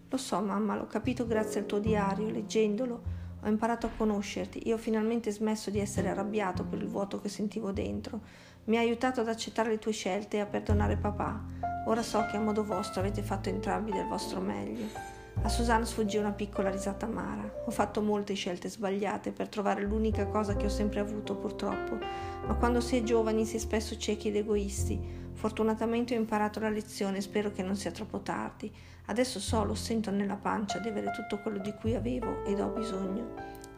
Lo 0.07 0.17
so, 0.17 0.39
mamma, 0.41 0.75
l'ho 0.75 0.85
capito 0.85 1.25
grazie 1.25 1.61
al 1.61 1.65
tuo 1.65 1.79
diario, 1.79 2.29
leggendolo. 2.29 3.01
Ho 3.41 3.47
imparato 3.47 3.87
a 3.87 3.91
conoscerti 3.97 4.59
e 4.59 4.73
ho 4.73 4.77
finalmente 4.77 5.31
smesso 5.31 5.71
di 5.71 5.79
essere 5.79 6.09
arrabbiato 6.09 6.63
per 6.63 6.79
il 6.79 6.87
vuoto 6.87 7.19
che 7.19 7.27
sentivo 7.27 7.71
dentro 7.71 8.21
mi 8.65 8.77
ha 8.77 8.81
aiutato 8.81 9.21
ad 9.21 9.27
accettare 9.27 9.69
le 9.69 9.79
tue 9.79 9.91
scelte 9.91 10.37
e 10.37 10.41
a 10.41 10.45
perdonare 10.45 10.97
papà. 10.97 11.43
Ora 11.87 12.03
so 12.03 12.27
che 12.29 12.37
a 12.37 12.39
modo 12.39 12.63
vostro 12.63 12.99
avete 12.99 13.23
fatto 13.23 13.49
entrambi 13.49 13.91
del 13.91 14.05
vostro 14.05 14.39
meglio. 14.39 15.20
A 15.43 15.49
Susanna 15.49 15.85
sfuggì 15.85 16.17
una 16.17 16.31
piccola 16.31 16.69
risata 16.69 17.07
amara. 17.07 17.63
Ho 17.65 17.71
fatto 17.71 18.03
molte 18.03 18.35
scelte 18.35 18.69
sbagliate 18.69 19.31
per 19.31 19.49
trovare 19.49 19.81
l'unica 19.81 20.27
cosa 20.27 20.55
che 20.55 20.67
ho 20.67 20.69
sempre 20.69 20.99
avuto, 20.99 21.35
purtroppo, 21.35 21.97
ma 22.45 22.53
quando 22.53 22.79
si 22.79 22.97
è 22.97 23.01
giovani 23.01 23.43
si 23.45 23.55
è 23.55 23.59
spesso 23.59 23.97
ciechi 23.97 24.27
ed 24.27 24.35
egoisti. 24.35 24.99
Fortunatamente 25.33 26.13
ho 26.13 26.19
imparato 26.19 26.59
la 26.59 26.69
lezione 26.69 27.17
e 27.17 27.21
spero 27.21 27.51
che 27.51 27.63
non 27.63 27.75
sia 27.75 27.89
troppo 27.89 28.21
tardi. 28.21 28.71
Adesso 29.07 29.39
so, 29.39 29.63
lo 29.63 29.73
sento 29.73 30.11
nella 30.11 30.35
pancia 30.35 30.77
di 30.77 30.89
avere 30.89 31.09
tutto 31.09 31.41
quello 31.41 31.57
di 31.57 31.73
cui 31.73 31.95
avevo 31.95 32.45
ed 32.45 32.59
ho 32.59 32.67
bisogno. 32.67 33.33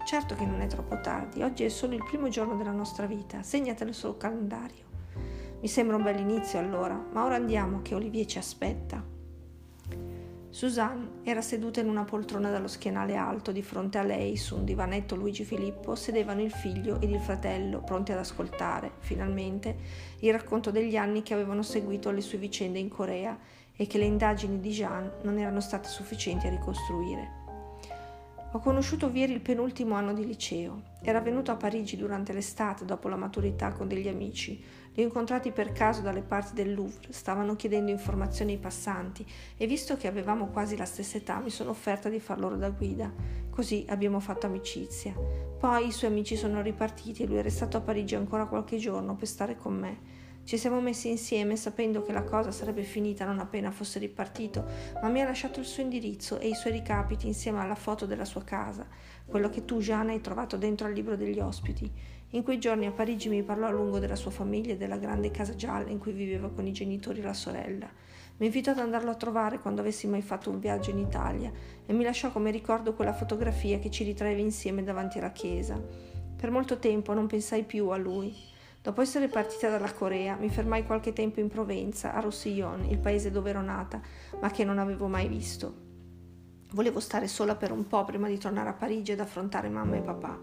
Certo 0.06 0.36
che 0.36 0.46
non 0.46 0.60
è 0.60 0.68
troppo 0.68 1.00
tardi, 1.00 1.44
oggi 1.44 1.64
è 1.64 1.70
solo 1.70 1.94
il 1.94 2.04
primo 2.04 2.28
giorno 2.28 2.58
della 2.58 2.72
nostra 2.72 3.06
vita, 3.06 3.42
segnatelo 3.42 3.94
sul 3.94 4.18
calendario. 4.18 4.84
Mi 5.62 5.70
sembra 5.70 5.96
un 5.96 6.04
bel 6.04 6.20
inizio 6.20 6.60
allora, 6.60 7.02
ma 7.14 7.24
ora 7.24 7.36
andiamo 7.36 7.82
che 7.82 7.96
Olivier 7.96 8.26
ci 8.26 8.38
aspetta. 8.38 9.13
Suzanne 10.54 11.22
era 11.24 11.42
seduta 11.42 11.80
in 11.80 11.90
una 11.90 12.04
poltrona 12.04 12.52
dallo 12.52 12.68
schienale 12.68 13.16
alto, 13.16 13.52
di 13.52 13.64
fronte 13.64 13.98
a 13.98 14.04
lei, 14.04 14.38
su 14.38 14.56
un 14.56 14.66
divanetto 14.66 15.16
Luigi 15.16 15.44
Filippo, 15.44 15.96
sedevano 15.96 16.44
il 16.44 16.52
figlio 16.52 17.02
ed 17.02 17.10
il 17.10 17.20
fratello, 17.20 17.82
pronti 17.82 18.12
ad 18.12 18.20
ascoltare, 18.20 18.92
finalmente, 19.00 19.76
il 20.20 20.32
racconto 20.32 20.70
degli 20.70 20.96
anni 20.96 21.24
che 21.24 21.34
avevano 21.34 21.64
seguito 21.64 22.12
le 22.12 22.22
sue 22.22 22.38
vicende 22.38 22.78
in 22.78 22.88
Corea 22.88 23.36
e 23.76 23.88
che 23.88 23.98
le 23.98 24.06
indagini 24.06 24.60
di 24.60 24.70
Jean 24.70 25.12
non 25.24 25.40
erano 25.40 25.60
state 25.60 25.90
sufficienti 25.90 26.46
a 26.46 26.52
ricostruire. 26.52 27.42
Ho 28.52 28.60
conosciuto 28.60 29.10
Vieri 29.10 29.34
il 29.34 29.42
penultimo 29.42 29.96
anno 29.96 30.14
di 30.14 30.24
liceo. 30.24 30.84
Era 31.02 31.20
venuto 31.20 31.50
a 31.50 31.56
Parigi 31.56 31.98
durante 31.98 32.32
l'estate, 32.32 32.86
dopo 32.86 33.08
la 33.08 33.16
maturità, 33.16 33.72
con 33.72 33.88
degli 33.88 34.08
amici. 34.08 34.64
Li 34.96 35.02
ho 35.02 35.06
incontrati 35.06 35.52
per 35.52 35.72
caso 35.72 36.02
dalle 36.02 36.22
parti 36.22 36.54
del 36.54 36.74
Louvre, 36.74 37.12
stavano 37.12 37.56
chiedendo 37.56 37.90
informazioni 37.90 38.52
ai 38.52 38.60
passanti 38.60 39.26
e 39.58 39.66
visto 39.66 39.98
che 39.98 40.08
avevamo 40.08 40.50
quasi 40.50 40.78
la 40.78 40.86
stessa 40.86 41.18
età 41.18 41.40
mi 41.40 41.50
sono 41.50 41.72
offerta 41.72 42.10
di 42.10 42.20
far 42.20 42.40
loro 42.40 42.58
da 42.58 42.70
guida. 42.70 43.12
Così 43.50 43.86
abbiamo 43.90 44.20
fatto 44.20 44.46
amicizia. 44.46 45.14
Poi 45.14 45.88
i 45.88 45.92
suoi 45.92 46.12
amici 46.12 46.36
sono 46.36 46.62
ripartiti 46.62 47.24
e 47.24 47.26
lui 47.26 47.38
è 47.38 47.42
restato 47.42 47.78
a 47.78 47.82
Parigi 47.82 48.14
ancora 48.14 48.46
qualche 48.46 48.78
giorno 48.78 49.16
per 49.16 49.28
stare 49.28 49.58
con 49.58 49.74
me. 49.74 50.22
Ci 50.44 50.58
siamo 50.58 50.82
messi 50.82 51.10
insieme 51.10 51.56
sapendo 51.56 52.02
che 52.02 52.12
la 52.12 52.24
cosa 52.24 52.52
sarebbe 52.52 52.84
finita 52.84 53.24
non 53.24 53.40
appena 53.40 53.72
fosse 53.72 53.98
ripartito, 53.98 54.66
ma 55.02 55.08
mi 55.08 55.22
ha 55.22 55.26
lasciato 55.26 55.62
il 55.62 55.66
suo 55.66 55.82
indirizzo 55.84 56.38
e 56.38 56.50
i 56.50 56.54
suoi 56.54 56.74
ricapiti 56.74 57.28
insieme 57.28 57.62
alla 57.62 57.76
foto 57.76 58.06
della 58.06 58.26
sua 58.26 58.44
casa, 58.44 58.86
quello 59.26 59.50
che 59.50 59.64
tu, 59.64 59.80
Jeanne, 59.80 60.12
hai 60.12 60.22
trovato 60.22 60.58
dentro 60.58 60.86
al 60.86 60.94
libro 60.94 61.16
degli 61.16 61.40
ospiti. 61.40 61.90
In 62.34 62.42
quei 62.42 62.58
giorni 62.58 62.88
a 62.88 62.92
Parigi 62.92 63.30
mi 63.30 63.44
parlò 63.44 63.68
a 63.68 63.72
lungo 63.72 64.00
della 64.00 64.16
sua 64.16 64.32
famiglia 64.32 64.74
e 64.74 64.78
della 64.78 64.98
grande 64.98 65.30
casa 65.30 65.54
gialla 65.54 65.90
in 65.90 66.00
cui 66.00 66.14
viveva 66.14 66.50
con 66.50 66.66
i 66.66 66.72
genitori 66.72 67.20
e 67.20 67.24
la 67.24 67.34
sorella. 67.34 67.88
Mi 68.38 68.48
invitò 68.48 68.72
ad 68.72 68.80
andarlo 68.80 69.12
a 69.12 69.16
trovare 69.16 69.60
quando 69.60 69.82
avessi 69.82 70.08
mai 70.08 70.24
fatto 70.24 70.50
un 70.50 70.58
viaggio 70.58 70.90
in 70.90 70.98
Italia 70.98 71.52
e 71.86 71.94
mi 71.94 72.04
lasciò 72.04 72.32
come 72.32 72.50
ricordo 72.50 72.96
quella 72.96 73.14
fotografia 73.14 73.78
che 73.78 73.92
ci 73.92 74.04
ritraeva 74.04 74.42
insieme 74.42 74.82
davanti 74.82 75.20
alla 75.20 75.32
chiesa. 75.32 75.80
Per 76.36 76.50
molto 76.50 76.80
tempo 76.80 77.14
non 77.14 77.28
pensai 77.28 77.66
più 77.66 77.90
a 77.90 77.98
lui. 77.98 78.34
Dopo 78.82 79.02
essere 79.02 79.28
partita 79.28 79.70
dalla 79.70 79.94
Corea, 79.94 80.36
mi 80.36 80.50
fermai 80.50 80.88
qualche 80.88 81.14
tempo 81.14 81.40
in 81.40 81.50
Provenza, 81.50 82.16
a 82.16 82.20
Roussillon, 82.20 82.86
il 82.86 82.98
paese 82.98 83.30
dove 83.30 83.52
ero 83.52 83.62
nata, 83.62 84.02
ma 84.42 84.50
che 84.50 84.64
non 84.64 84.80
avevo 84.80 85.06
mai 85.08 85.28
visto. 85.28 85.92
Volevo 86.72 87.00
stare 87.00 87.28
sola 87.28 87.56
per 87.56 87.72
un 87.72 87.86
po' 87.86 88.04
prima 88.04 88.28
di 88.28 88.40
tornare 88.40 88.70
a 88.70 88.74
Parigi 88.74 89.12
ed 89.12 89.20
affrontare 89.20 89.70
mamma 89.70 89.98
e 89.98 90.02
papà. 90.02 90.40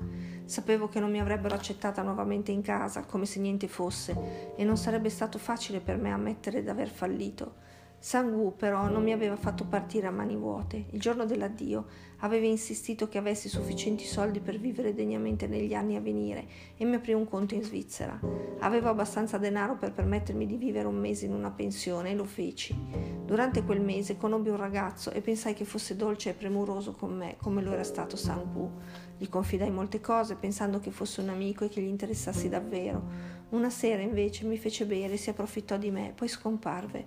Sapevo 0.51 0.89
che 0.89 0.99
non 0.99 1.13
mi 1.13 1.21
avrebbero 1.21 1.55
accettata 1.55 2.03
nuovamente 2.03 2.51
in 2.51 2.61
casa, 2.61 3.05
come 3.05 3.25
se 3.25 3.39
niente 3.39 3.69
fosse, 3.69 4.55
e 4.57 4.65
non 4.65 4.77
sarebbe 4.77 5.09
stato 5.09 5.39
facile 5.39 5.79
per 5.79 5.97
me 5.97 6.11
ammettere 6.11 6.65
di 6.65 6.69
aver 6.69 6.89
fallito. 6.89 7.55
Sang-woo 8.01 8.51
però 8.51 8.89
non 8.89 9.05
mi 9.05 9.13
aveva 9.13 9.37
fatto 9.37 9.65
partire 9.65 10.09
a 10.09 10.11
mani 10.11 10.35
vuote. 10.35 10.87
Il 10.91 10.99
giorno 10.99 11.25
dell'addio 11.25 11.87
aveva 12.21 12.47
insistito 12.47 13.09
che 13.09 13.19
avessi 13.19 13.49
sufficienti 13.49 14.05
soldi 14.05 14.41
per 14.41 14.59
vivere 14.59 14.93
degnamente 14.93 15.47
negli 15.47 15.73
anni 15.73 15.95
a 15.95 16.01
venire 16.01 16.47
e 16.77 16.85
mi 16.85 16.97
aprì 16.97 17.13
un 17.13 17.29
conto 17.29 17.55
in 17.55 17.63
Svizzera. 17.63 18.19
Avevo 18.59 18.89
abbastanza 18.89 19.39
denaro 19.39 19.77
per 19.77 19.93
permettermi 19.93 20.47
di 20.47 20.57
vivere 20.57 20.89
un 20.89 20.99
mese 20.99 21.27
in 21.27 21.33
una 21.33 21.51
pensione 21.51 22.11
e 22.11 22.15
lo 22.17 22.25
feci. 22.25 22.77
Durante 23.25 23.63
quel 23.63 23.83
mese 23.83 24.17
conobbi 24.17 24.49
un 24.49 24.57
ragazzo 24.57 25.13
e 25.13 25.21
pensai 25.21 25.55
che 25.55 25.65
fosse 25.65 25.95
dolce 25.95 26.31
e 26.31 26.35
premuroso 26.35 26.93
con 26.93 27.17
me, 27.17 27.37
come 27.37 27.63
lo 27.63 27.73
era 27.73 27.85
stato 27.85 28.17
Sang-woo. 28.17 29.09
Gli 29.21 29.29
confidai 29.29 29.71
molte 29.71 30.01
cose 30.01 30.35
pensando 30.35 30.81
che 30.81 30.91
fosse 30.91 31.21
un 31.21 31.29
amico 31.29 31.67
e 31.67 31.69
che 31.69 31.83
gli 31.83 31.89
interessassi 31.89 32.49
davvero. 32.49 33.03
Una 33.51 33.69
sera 33.69 34.01
invece 34.01 34.47
mi 34.47 34.57
fece 34.57 34.87
bere, 34.87 35.19
si 35.19 35.29
approfittò 35.29 35.77
di 35.77 35.91
me, 35.91 36.15
poi 36.17 36.27
scomparve. 36.27 37.05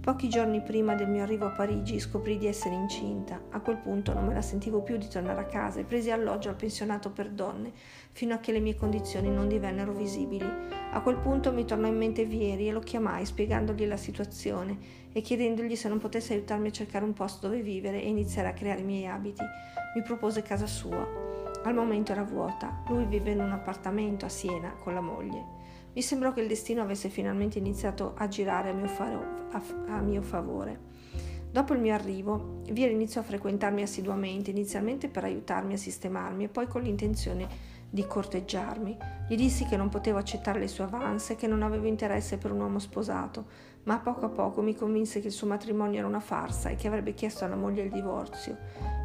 Pochi 0.00 0.30
giorni 0.30 0.62
prima 0.62 0.94
del 0.94 1.10
mio 1.10 1.22
arrivo 1.22 1.44
a 1.44 1.50
Parigi 1.50 2.00
scoprì 2.00 2.38
di 2.38 2.46
essere 2.46 2.74
incinta. 2.74 3.38
A 3.50 3.60
quel 3.60 3.76
punto 3.76 4.14
non 4.14 4.24
me 4.24 4.32
la 4.32 4.40
sentivo 4.40 4.80
più 4.80 4.96
di 4.96 5.08
tornare 5.08 5.42
a 5.42 5.44
casa 5.44 5.78
e 5.78 5.84
presi 5.84 6.10
alloggio 6.10 6.48
al 6.48 6.56
pensionato 6.56 7.10
per 7.10 7.28
donne 7.28 7.70
fino 8.12 8.32
a 8.32 8.38
che 8.38 8.52
le 8.52 8.60
mie 8.60 8.74
condizioni 8.74 9.28
non 9.28 9.46
divennero 9.46 9.92
visibili. 9.92 10.46
A 10.92 11.02
quel 11.02 11.18
punto 11.18 11.52
mi 11.52 11.66
tornò 11.66 11.86
in 11.86 11.98
mente 11.98 12.24
Vieri 12.24 12.66
e 12.66 12.72
lo 12.72 12.80
chiamai 12.80 13.26
spiegandogli 13.26 13.86
la 13.86 13.98
situazione 13.98 14.78
e 15.12 15.20
chiedendogli 15.20 15.76
se 15.76 15.90
non 15.90 15.98
potesse 15.98 16.32
aiutarmi 16.32 16.68
a 16.68 16.72
cercare 16.72 17.04
un 17.04 17.12
posto 17.12 17.46
dove 17.46 17.60
vivere 17.60 18.02
e 18.02 18.08
iniziare 18.08 18.48
a 18.48 18.54
creare 18.54 18.80
i 18.80 18.84
miei 18.84 19.06
abiti. 19.06 19.44
Mi 19.94 20.02
propose 20.02 20.40
casa 20.40 20.66
sua. 20.66 21.41
Al 21.64 21.74
momento 21.74 22.10
era 22.10 22.24
vuota. 22.24 22.82
Lui 22.88 23.04
vive 23.04 23.30
in 23.30 23.40
un 23.40 23.52
appartamento 23.52 24.26
a 24.26 24.28
Siena 24.28 24.74
con 24.78 24.94
la 24.94 25.00
moglie. 25.00 25.60
Mi 25.92 26.02
sembrò 26.02 26.32
che 26.32 26.40
il 26.40 26.48
destino 26.48 26.82
avesse 26.82 27.08
finalmente 27.08 27.58
iniziato 27.58 28.14
a 28.16 28.26
girare 28.26 28.70
a 28.70 28.72
mio, 28.72 28.88
faro, 28.88 29.48
a, 29.52 29.62
a 29.94 30.00
mio 30.00 30.22
favore. 30.22 30.80
Dopo 31.52 31.74
il 31.74 31.80
mio 31.80 31.94
arrivo, 31.94 32.60
Viera 32.70 32.92
iniziò 32.92 33.20
a 33.20 33.24
frequentarmi 33.24 33.82
assiduamente, 33.82 34.50
inizialmente 34.50 35.08
per 35.08 35.24
aiutarmi 35.24 35.74
a 35.74 35.76
sistemarmi 35.76 36.44
e 36.44 36.48
poi 36.48 36.66
con 36.66 36.82
l'intenzione 36.82 37.46
di 37.92 38.06
corteggiarmi. 38.06 38.96
Gli 39.28 39.36
dissi 39.36 39.66
che 39.66 39.76
non 39.76 39.90
potevo 39.90 40.16
accettare 40.16 40.58
le 40.58 40.66
sue 40.66 40.84
avance, 40.84 41.36
che 41.36 41.46
non 41.46 41.62
avevo 41.62 41.86
interesse 41.86 42.38
per 42.38 42.50
un 42.50 42.60
uomo 42.60 42.78
sposato, 42.78 43.44
ma 43.82 43.94
a 43.94 43.98
poco 43.98 44.24
a 44.24 44.28
poco 44.30 44.62
mi 44.62 44.74
convinse 44.74 45.20
che 45.20 45.26
il 45.26 45.32
suo 45.32 45.46
matrimonio 45.46 45.98
era 45.98 46.08
una 46.08 46.20
farsa 46.20 46.70
e 46.70 46.74
che 46.76 46.86
avrebbe 46.86 47.12
chiesto 47.12 47.44
alla 47.44 47.54
moglie 47.54 47.82
il 47.82 47.90
divorzio. 47.90 48.56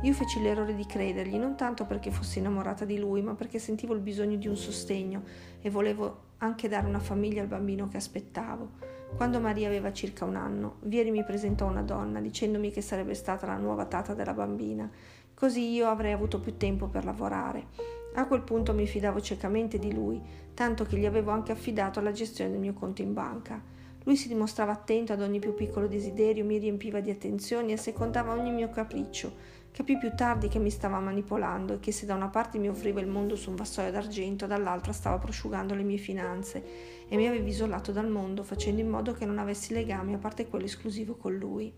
Io 0.03 0.13
feci 0.13 0.41
l'errore 0.41 0.73
di 0.73 0.85
credergli, 0.85 1.35
non 1.35 1.57
tanto 1.57 1.83
perché 1.83 2.11
fossi 2.11 2.39
innamorata 2.39 2.85
di 2.85 2.97
lui, 2.97 3.21
ma 3.21 3.33
perché 3.33 3.59
sentivo 3.59 3.93
il 3.93 3.99
bisogno 3.99 4.37
di 4.37 4.47
un 4.47 4.55
sostegno 4.55 5.23
e 5.59 5.69
volevo 5.69 6.25
anche 6.37 6.69
dare 6.69 6.87
una 6.87 6.99
famiglia 6.99 7.41
al 7.41 7.47
bambino 7.47 7.89
che 7.89 7.97
aspettavo. 7.97 8.69
Quando 9.17 9.41
Maria 9.41 9.67
aveva 9.67 9.91
circa 9.91 10.23
un 10.23 10.37
anno, 10.37 10.75
Vieri 10.83 11.11
mi 11.11 11.25
presentò 11.25 11.65
una 11.65 11.81
donna 11.81 12.21
dicendomi 12.21 12.71
che 12.71 12.81
sarebbe 12.81 13.15
stata 13.15 13.47
la 13.47 13.57
nuova 13.57 13.83
tata 13.83 14.13
della 14.13 14.33
bambina, 14.33 14.89
così 15.33 15.73
io 15.73 15.89
avrei 15.89 16.13
avuto 16.13 16.39
più 16.39 16.55
tempo 16.55 16.87
per 16.87 17.03
lavorare. 17.03 17.96
A 18.17 18.27
quel 18.27 18.41
punto 18.41 18.73
mi 18.73 18.85
fidavo 18.85 19.19
ciecamente 19.21 19.79
di 19.79 19.91
lui, 19.93 20.21
tanto 20.53 20.83
che 20.85 20.97
gli 20.97 21.05
avevo 21.05 21.31
anche 21.31 21.51
affidato 21.51 22.01
la 22.01 22.11
gestione 22.11 22.51
del 22.51 22.59
mio 22.59 22.73
conto 22.73 23.01
in 23.01 23.13
banca. 23.13 23.59
Lui 24.03 24.15
si 24.15 24.27
dimostrava 24.27 24.71
attento 24.71 25.13
ad 25.13 25.21
ogni 25.21 25.39
più 25.39 25.53
piccolo 25.53 25.87
desiderio, 25.87 26.45
mi 26.45 26.57
riempiva 26.57 26.99
di 26.99 27.09
attenzioni 27.09 27.71
e 27.73 27.77
secondava 27.77 28.33
ogni 28.33 28.51
mio 28.51 28.69
capriccio 28.69 29.55
Capì 29.77 29.95
più 29.95 30.15
tardi 30.15 30.47
che 30.47 30.57
mi 30.57 30.71
stava 30.71 30.99
manipolando 30.99 31.73
e 31.73 31.79
che 31.79 31.91
se 31.91 32.07
da 32.07 32.15
una 32.15 32.29
parte 32.29 32.57
mi 32.57 32.67
offriva 32.67 32.99
il 32.99 33.05
mondo 33.05 33.35
su 33.35 33.51
un 33.51 33.55
vassoio 33.55 33.91
d'argento, 33.91 34.47
dall'altra 34.47 34.91
stava 34.91 35.19
prosciugando 35.19 35.75
le 35.75 35.83
mie 35.83 35.97
finanze 35.97 36.63
e 37.07 37.15
mi 37.15 37.27
aveva 37.27 37.47
isolato 37.47 37.91
dal 37.91 38.09
mondo, 38.09 38.41
facendo 38.41 38.81
in 38.81 38.89
modo 38.89 39.13
che 39.13 39.27
non 39.27 39.37
avessi 39.37 39.73
legami 39.73 40.15
a 40.15 40.17
parte 40.17 40.47
quello 40.47 40.65
esclusivo 40.65 41.15
con 41.15 41.35
lui. 41.35 41.71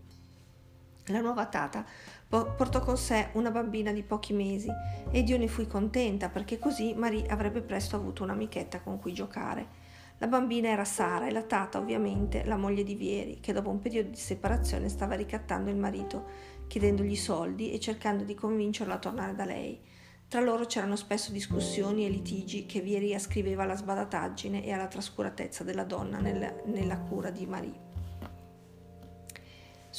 La 1.10 1.20
nuova 1.20 1.46
tata 1.46 1.84
portò 2.28 2.78
con 2.80 2.96
sé 2.96 3.30
una 3.32 3.50
bambina 3.50 3.90
di 3.90 4.04
pochi 4.04 4.32
mesi 4.32 4.68
ed 5.10 5.28
io 5.28 5.36
ne 5.36 5.48
fui 5.48 5.66
contenta 5.66 6.28
perché 6.28 6.58
così 6.58 6.94
Marie 6.94 7.26
avrebbe 7.26 7.60
presto 7.60 7.96
avuto 7.96 8.22
un'amichetta 8.22 8.80
con 8.80 9.00
cui 9.00 9.12
giocare. 9.12 9.88
La 10.18 10.28
bambina 10.28 10.68
era 10.68 10.84
Sara 10.84 11.26
e 11.26 11.32
la 11.32 11.42
tata, 11.42 11.78
ovviamente, 11.78 12.44
la 12.44 12.56
moglie 12.56 12.84
di 12.84 12.94
Vieri, 12.94 13.40
che 13.40 13.52
dopo 13.52 13.70
un 13.70 13.80
periodo 13.80 14.10
di 14.10 14.16
separazione 14.16 14.88
stava 14.88 15.14
ricattando 15.14 15.70
il 15.70 15.76
marito, 15.76 16.26
chiedendogli 16.66 17.16
soldi 17.16 17.72
e 17.72 17.80
cercando 17.80 18.22
di 18.22 18.34
convincerlo 18.34 18.92
a 18.92 18.98
tornare 18.98 19.34
da 19.34 19.46
lei. 19.46 19.80
Tra 20.28 20.40
loro 20.40 20.66
c'erano 20.66 20.94
spesso 20.94 21.32
discussioni 21.32 22.04
e 22.04 22.10
litigi 22.10 22.66
che 22.66 22.80
Vieri 22.80 23.14
ascriveva 23.14 23.64
alla 23.64 23.74
sbadataggine 23.74 24.64
e 24.64 24.70
alla 24.70 24.86
trascuratezza 24.86 25.64
della 25.64 25.84
donna 25.84 26.20
nel, 26.20 26.62
nella 26.66 26.98
cura 26.98 27.30
di 27.30 27.46
Marie. 27.46 27.89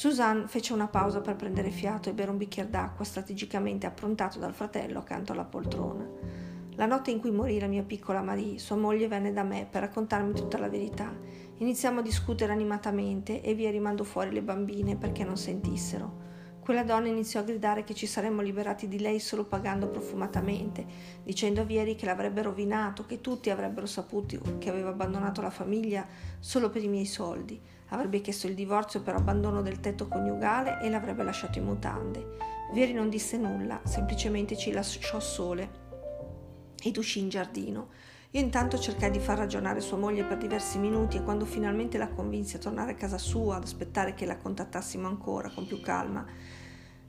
Suzanne 0.02 0.48
fece 0.48 0.72
una 0.72 0.88
pausa 0.88 1.20
per 1.20 1.36
prendere 1.36 1.70
fiato 1.70 2.08
e 2.08 2.12
bere 2.12 2.32
un 2.32 2.36
bicchiere 2.36 2.68
d'acqua 2.68 3.04
strategicamente 3.04 3.86
approntato 3.86 4.40
dal 4.40 4.52
fratello 4.52 4.98
accanto 4.98 5.30
alla 5.30 5.44
poltrona. 5.44 6.04
La 6.74 6.86
notte 6.86 7.12
in 7.12 7.20
cui 7.20 7.30
morì 7.30 7.60
la 7.60 7.68
mia 7.68 7.84
piccola 7.84 8.20
Marie, 8.20 8.58
sua 8.58 8.74
moglie 8.74 9.06
venne 9.06 9.32
da 9.32 9.44
me 9.44 9.64
per 9.70 9.82
raccontarmi 9.82 10.32
tutta 10.32 10.58
la 10.58 10.68
verità. 10.68 11.16
Iniziamo 11.58 12.00
a 12.00 12.02
discutere 12.02 12.50
animatamente 12.50 13.42
e 13.42 13.54
via 13.54 13.70
rimando 13.70 14.02
fuori 14.02 14.32
le 14.32 14.42
bambine 14.42 14.96
perché 14.96 15.22
non 15.22 15.36
sentissero. 15.36 16.31
Quella 16.62 16.84
donna 16.84 17.08
iniziò 17.08 17.40
a 17.40 17.42
gridare 17.42 17.82
che 17.82 17.92
ci 17.92 18.06
saremmo 18.06 18.40
liberati 18.40 18.86
di 18.86 19.00
lei 19.00 19.18
solo 19.18 19.44
pagando 19.44 19.88
profumatamente, 19.88 20.86
dicendo 21.24 21.62
a 21.62 21.64
Vieri 21.64 21.96
che 21.96 22.06
l'avrebbe 22.06 22.40
rovinato, 22.40 23.04
che 23.04 23.20
tutti 23.20 23.50
avrebbero 23.50 23.84
saputo 23.84 24.58
che 24.58 24.70
aveva 24.70 24.90
abbandonato 24.90 25.40
la 25.40 25.50
famiglia 25.50 26.06
solo 26.38 26.70
per 26.70 26.84
i 26.84 26.86
miei 26.86 27.04
soldi. 27.04 27.60
Avrebbe 27.88 28.20
chiesto 28.20 28.46
il 28.46 28.54
divorzio 28.54 29.02
per 29.02 29.16
abbandono 29.16 29.60
del 29.60 29.80
tetto 29.80 30.06
coniugale 30.06 30.78
e 30.80 30.88
l'avrebbe 30.88 31.24
lasciato 31.24 31.58
in 31.58 31.64
mutande. 31.64 32.36
Vieri 32.72 32.92
non 32.92 33.08
disse 33.08 33.36
nulla, 33.36 33.80
semplicemente 33.82 34.56
ci 34.56 34.70
lasciò 34.70 35.18
sole 35.18 35.68
ed 36.80 36.96
uscì 36.96 37.18
in 37.18 37.28
giardino. 37.28 37.88
Io 38.34 38.40
intanto 38.40 38.78
cercai 38.78 39.10
di 39.10 39.18
far 39.18 39.36
ragionare 39.36 39.80
sua 39.80 39.98
moglie 39.98 40.24
per 40.24 40.38
diversi 40.38 40.78
minuti 40.78 41.18
e 41.18 41.22
quando 41.22 41.44
finalmente 41.44 41.98
la 41.98 42.08
convinsi 42.08 42.56
a 42.56 42.60
tornare 42.60 42.92
a 42.92 42.94
casa 42.94 43.18
sua, 43.18 43.56
ad 43.56 43.64
aspettare 43.64 44.14
che 44.14 44.24
la 44.24 44.38
contattassimo 44.38 45.06
ancora 45.06 45.50
con 45.50 45.66
più 45.66 45.82
calma, 45.82 46.24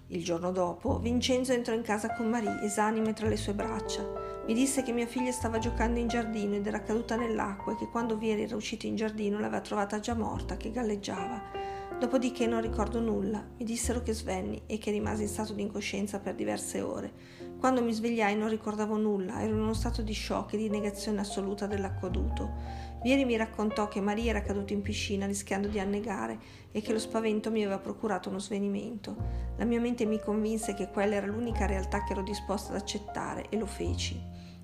il 0.07 0.21
giorno 0.21 0.51
dopo, 0.51 0.99
Vincenzo 0.99 1.53
entrò 1.53 1.73
in 1.73 1.81
casa 1.81 2.13
con 2.13 2.29
Marie, 2.29 2.61
esanime 2.61 3.13
tra 3.13 3.29
le 3.29 3.37
sue 3.37 3.53
braccia. 3.53 4.03
Mi 4.45 4.53
disse 4.53 4.83
che 4.83 4.91
mia 4.91 5.07
figlia 5.07 5.31
stava 5.31 5.59
giocando 5.59 5.97
in 5.97 6.09
giardino 6.09 6.55
ed 6.55 6.67
era 6.67 6.81
caduta 6.81 7.15
nell'acqua 7.15 7.71
e 7.71 7.77
che 7.77 7.87
quando 7.87 8.17
Vieri 8.17 8.43
era 8.43 8.57
uscito 8.57 8.85
in 8.85 8.97
giardino 8.97 9.39
l'aveva 9.39 9.61
trovata 9.61 10.01
già 10.01 10.15
morta, 10.15 10.57
che 10.57 10.71
galleggiava. 10.71 11.41
Dopodiché 11.99 12.47
non 12.47 12.61
ricordo 12.61 12.99
nulla. 12.99 13.45
Mi 13.57 13.63
dissero 13.63 14.01
che 14.01 14.13
svenni 14.13 14.63
e 14.65 14.77
che 14.77 14.91
rimasi 14.91 15.23
in 15.23 15.27
stato 15.27 15.53
di 15.53 15.61
incoscienza 15.61 16.19
per 16.19 16.35
diverse 16.35 16.81
ore. 16.81 17.11
Quando 17.57 17.81
mi 17.81 17.93
svegliai 17.93 18.35
non 18.35 18.49
ricordavo 18.49 18.97
nulla, 18.97 19.41
ero 19.41 19.53
in 19.53 19.61
uno 19.61 19.73
stato 19.73 20.01
di 20.01 20.13
shock 20.13 20.53
e 20.53 20.57
di 20.57 20.69
negazione 20.69 21.21
assoluta 21.21 21.65
dell'accaduto. 21.65 22.51
Vieri 23.01 23.23
mi 23.23 23.37
raccontò 23.37 23.87
che 23.87 24.01
Maria 24.01 24.31
era 24.31 24.41
caduta 24.41 24.73
in 24.73 24.81
piscina 24.81 25.25
rischiando 25.25 25.69
di 25.69 25.79
annegare 25.79 26.39
e 26.71 26.81
che 26.81 26.91
lo 26.91 26.99
spavento 26.99 27.51
mi 27.51 27.63
aveva 27.63 27.79
procurato 27.79 28.29
uno 28.29 28.39
svenimento. 28.39 29.15
La 29.57 29.65
mia 29.65 29.79
mente 29.79 30.05
mi 30.05 30.19
convinse 30.19 30.73
che 30.73 30.89
quella 30.89 31.15
era 31.15 31.27
l'unica 31.27 31.65
realtà 31.65 32.03
che 32.03 32.11
ero 32.11 32.21
disposta 32.21 32.73
ad 32.73 32.79
accettare 32.79 33.47
e 33.49 33.57
lo 33.57 33.65
feci. 33.65 34.21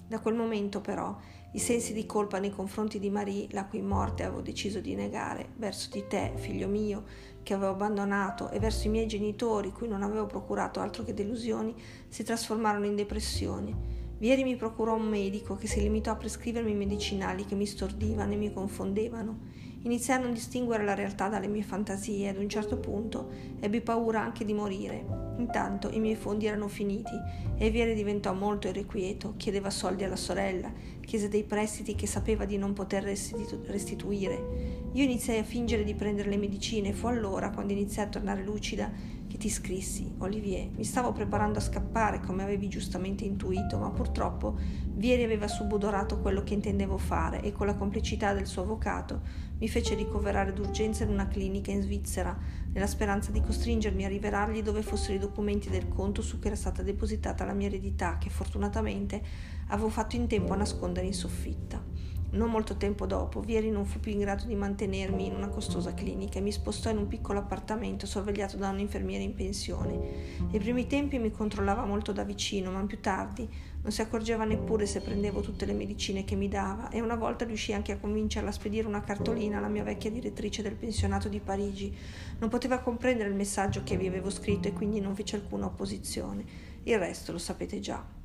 Da 0.07 0.19
quel 0.19 0.35
momento 0.35 0.81
però 0.81 1.15
i 1.51 1.59
sensi 1.59 1.93
di 1.93 2.05
colpa 2.05 2.37
nei 2.37 2.51
confronti 2.51 2.99
di 2.99 3.09
Marie, 3.09 3.47
la 3.51 3.65
cui 3.65 3.81
morte 3.81 4.23
avevo 4.23 4.41
deciso 4.41 4.79
di 4.79 4.93
negare, 4.93 5.49
verso 5.57 5.89
di 5.91 6.05
te, 6.07 6.33
figlio 6.35 6.67
mio, 6.67 7.03
che 7.41 7.53
avevo 7.53 7.71
abbandonato, 7.71 8.49
e 8.51 8.59
verso 8.59 8.87
i 8.87 8.91
miei 8.91 9.07
genitori, 9.07 9.71
cui 9.71 9.87
non 9.87 10.03
avevo 10.03 10.27
procurato 10.27 10.79
altro 10.79 11.03
che 11.03 11.13
delusioni, 11.13 11.73
si 12.07 12.23
trasformarono 12.23 12.85
in 12.85 12.95
depressioni. 12.95 13.75
Vieri 14.19 14.43
mi 14.43 14.57
procurò 14.57 14.95
un 14.95 15.07
medico 15.07 15.55
che 15.55 15.67
si 15.67 15.81
limitò 15.81 16.11
a 16.11 16.17
prescrivermi 16.17 16.75
medicinali 16.75 17.45
che 17.45 17.55
mi 17.55 17.65
stordivano 17.65 18.33
e 18.33 18.35
mi 18.35 18.51
confondevano. 18.51 19.47
Iniziai 19.83 20.19
a 20.19 20.21
non 20.21 20.33
distinguere 20.33 20.83
la 20.83 20.93
realtà 20.93 21.29
dalle 21.29 21.47
mie 21.47 21.61
fantasie 21.61 22.25
e 22.25 22.27
ad 22.27 22.37
un 22.37 22.49
certo 22.49 22.77
punto 22.79 23.29
ebbi 23.61 23.79
paura 23.79 24.19
anche 24.21 24.43
di 24.43 24.53
morire. 24.53 25.05
Intanto 25.37 25.89
i 25.89 26.01
miei 26.01 26.17
fondi 26.17 26.47
erano 26.47 26.67
finiti 26.67 27.13
e 27.57 27.69
Vieri 27.69 27.93
diventò 27.93 28.33
molto 28.33 28.67
irrequieto, 28.67 29.35
chiedeva 29.37 29.69
soldi 29.69 30.03
alla 30.03 30.17
sorella, 30.17 30.69
chiese 31.09 31.27
dei 31.27 31.43
prestiti 31.43 31.95
che 31.95 32.05
sapeva 32.05 32.45
di 32.45 32.55
non 32.57 32.73
poter 32.73 33.01
restitu- 33.01 33.65
restituire. 33.65 34.83
Io 34.91 35.03
iniziai 35.03 35.39
a 35.39 35.43
fingere 35.43 35.83
di 35.83 35.95
prendere 35.95 36.29
le 36.29 36.37
medicine 36.37 36.89
e 36.89 36.93
fu 36.93 37.07
allora, 37.07 37.49
quando 37.49 37.73
iniziai 37.73 38.05
a 38.05 38.09
tornare 38.09 38.43
lucida, 38.43 38.91
che 39.27 39.37
ti 39.37 39.49
scrissi, 39.49 40.13
Olivier. 40.19 40.69
Mi 40.75 40.83
stavo 40.83 41.11
preparando 41.11 41.57
a 41.57 41.63
scappare, 41.63 42.19
come 42.19 42.43
avevi 42.43 42.67
giustamente 42.67 43.23
intuito, 43.23 43.79
ma 43.79 43.89
purtroppo 43.89 44.55
Vieri 44.85 45.23
aveva 45.23 45.47
subodorato 45.47 46.19
quello 46.19 46.43
che 46.43 46.53
intendevo 46.53 46.99
fare 46.99 47.41
e 47.41 47.53
con 47.53 47.65
la 47.65 47.75
complicità 47.75 48.33
del 48.33 48.45
suo 48.45 48.61
avvocato 48.61 49.47
mi 49.59 49.67
fece 49.67 49.95
ricoverare 49.95 50.53
d'urgenza 50.53 51.03
in 51.03 51.09
una 51.09 51.27
clinica 51.27 51.71
in 51.71 51.81
Svizzera, 51.81 52.37
nella 52.71 52.87
speranza 52.87 53.31
di 53.31 53.41
costringermi 53.41 54.05
a 54.05 54.07
rivelargli 54.07 54.61
dove 54.61 54.81
fossero 54.81 55.15
i 55.15 55.19
documenti 55.19 55.69
del 55.69 55.89
conto 55.89 56.21
su 56.21 56.37
cui 56.37 56.47
era 56.47 56.55
stata 56.55 56.81
depositata 56.81 57.43
la 57.43 57.53
mia 57.53 57.67
eredità, 57.67 58.17
che 58.17 58.29
fortunatamente 58.29 59.21
avevo 59.69 59.89
fatto 59.89 60.15
in 60.15 60.27
tempo 60.27 60.53
a 60.53 60.57
nascondere 60.57 61.07
in 61.07 61.13
soffitta. 61.13 61.83
Non 62.31 62.51
molto 62.51 62.75
tempo 62.77 63.07
dopo, 63.07 63.39
Vieri 63.39 63.71
non 63.71 63.85
fu 63.85 63.99
più 63.99 64.11
in 64.11 64.19
grado 64.19 64.45
di 64.45 64.53
mantenermi 64.53 65.25
in 65.25 65.33
una 65.33 65.47
costosa 65.47 65.95
clinica 65.95 66.37
e 66.37 66.41
mi 66.43 66.51
spostò 66.51 66.91
in 66.91 66.97
un 66.97 67.07
piccolo 67.07 67.39
appartamento 67.39 68.05
sorvegliato 68.05 68.55
da 68.55 68.69
un 68.69 68.77
infermiere 68.77 69.23
in 69.23 69.33
pensione. 69.33 70.37
Nei 70.51 70.59
primi 70.59 70.85
tempi 70.85 71.17
mi 71.17 71.31
controllava 71.31 71.85
molto 71.85 72.11
da 72.11 72.23
vicino, 72.23 72.69
ma 72.69 72.85
più 72.85 72.99
tardi 72.99 73.49
non 73.81 73.91
si 73.91 74.01
accorgeva 74.01 74.43
neppure 74.43 74.85
se 74.85 75.01
prendevo 75.01 75.41
tutte 75.41 75.65
le 75.65 75.73
medicine 75.73 76.23
che 76.23 76.35
mi 76.35 76.49
dava 76.49 76.89
e 76.89 77.01
una 77.01 77.15
volta 77.15 77.45
riuscì 77.45 77.73
anche 77.73 77.93
a 77.93 77.97
convincerla 77.97 78.49
a 78.49 78.53
spedire 78.53 78.85
una 78.85 79.01
cartolina 79.01 79.57
alla 79.57 79.67
mia 79.67 79.83
vecchia 79.83 80.11
direttrice 80.11 80.61
del 80.61 80.75
pensionato 80.75 81.29
di 81.29 81.39
Parigi. 81.39 81.97
Non 82.37 82.49
poteva 82.49 82.77
comprendere 82.77 83.29
il 83.29 83.35
messaggio 83.35 83.81
che 83.83 83.97
vi 83.97 84.05
avevo 84.05 84.29
scritto 84.29 84.67
e 84.67 84.73
quindi 84.73 84.99
non 84.99 85.15
fece 85.15 85.35
alcuna 85.35 85.65
opposizione. 85.65 86.45
Il 86.83 86.99
resto 86.99 87.31
lo 87.31 87.39
sapete 87.39 87.79
già. 87.79 88.18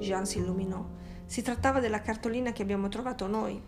Jean 0.00 0.26
si 0.26 0.38
illuminò. 0.38 0.84
Si 1.24 1.42
trattava 1.42 1.80
della 1.80 2.00
cartolina 2.00 2.52
che 2.52 2.62
abbiamo 2.62 2.88
trovato 2.88 3.26
noi. 3.26 3.60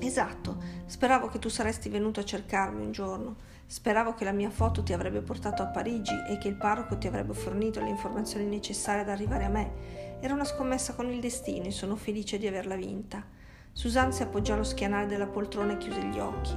Esatto, 0.00 0.56
speravo 0.86 1.28
che 1.28 1.38
tu 1.38 1.48
saresti 1.48 1.88
venuto 1.88 2.20
a 2.20 2.24
cercarmi 2.24 2.84
un 2.84 2.92
giorno. 2.92 3.36
Speravo 3.66 4.14
che 4.14 4.24
la 4.24 4.32
mia 4.32 4.50
foto 4.50 4.82
ti 4.82 4.92
avrebbe 4.92 5.20
portato 5.20 5.62
a 5.62 5.66
Parigi 5.66 6.14
e 6.28 6.38
che 6.38 6.48
il 6.48 6.56
parroco 6.56 6.96
ti 6.96 7.06
avrebbe 7.06 7.34
fornito 7.34 7.80
le 7.80 7.88
informazioni 7.88 8.46
necessarie 8.46 9.02
ad 9.02 9.08
arrivare 9.08 9.44
a 9.44 9.48
me. 9.48 9.72
Era 10.20 10.34
una 10.34 10.44
scommessa 10.44 10.94
con 10.94 11.10
il 11.10 11.20
destino 11.20 11.66
e 11.66 11.70
sono 11.70 11.96
felice 11.96 12.38
di 12.38 12.46
averla 12.46 12.76
vinta. 12.76 13.24
Susanne 13.72 14.12
si 14.12 14.22
appoggiò 14.22 14.54
allo 14.54 14.64
schienale 14.64 15.06
della 15.06 15.26
poltrona 15.26 15.72
e 15.72 15.78
chiuse 15.78 16.04
gli 16.04 16.18
occhi. 16.18 16.54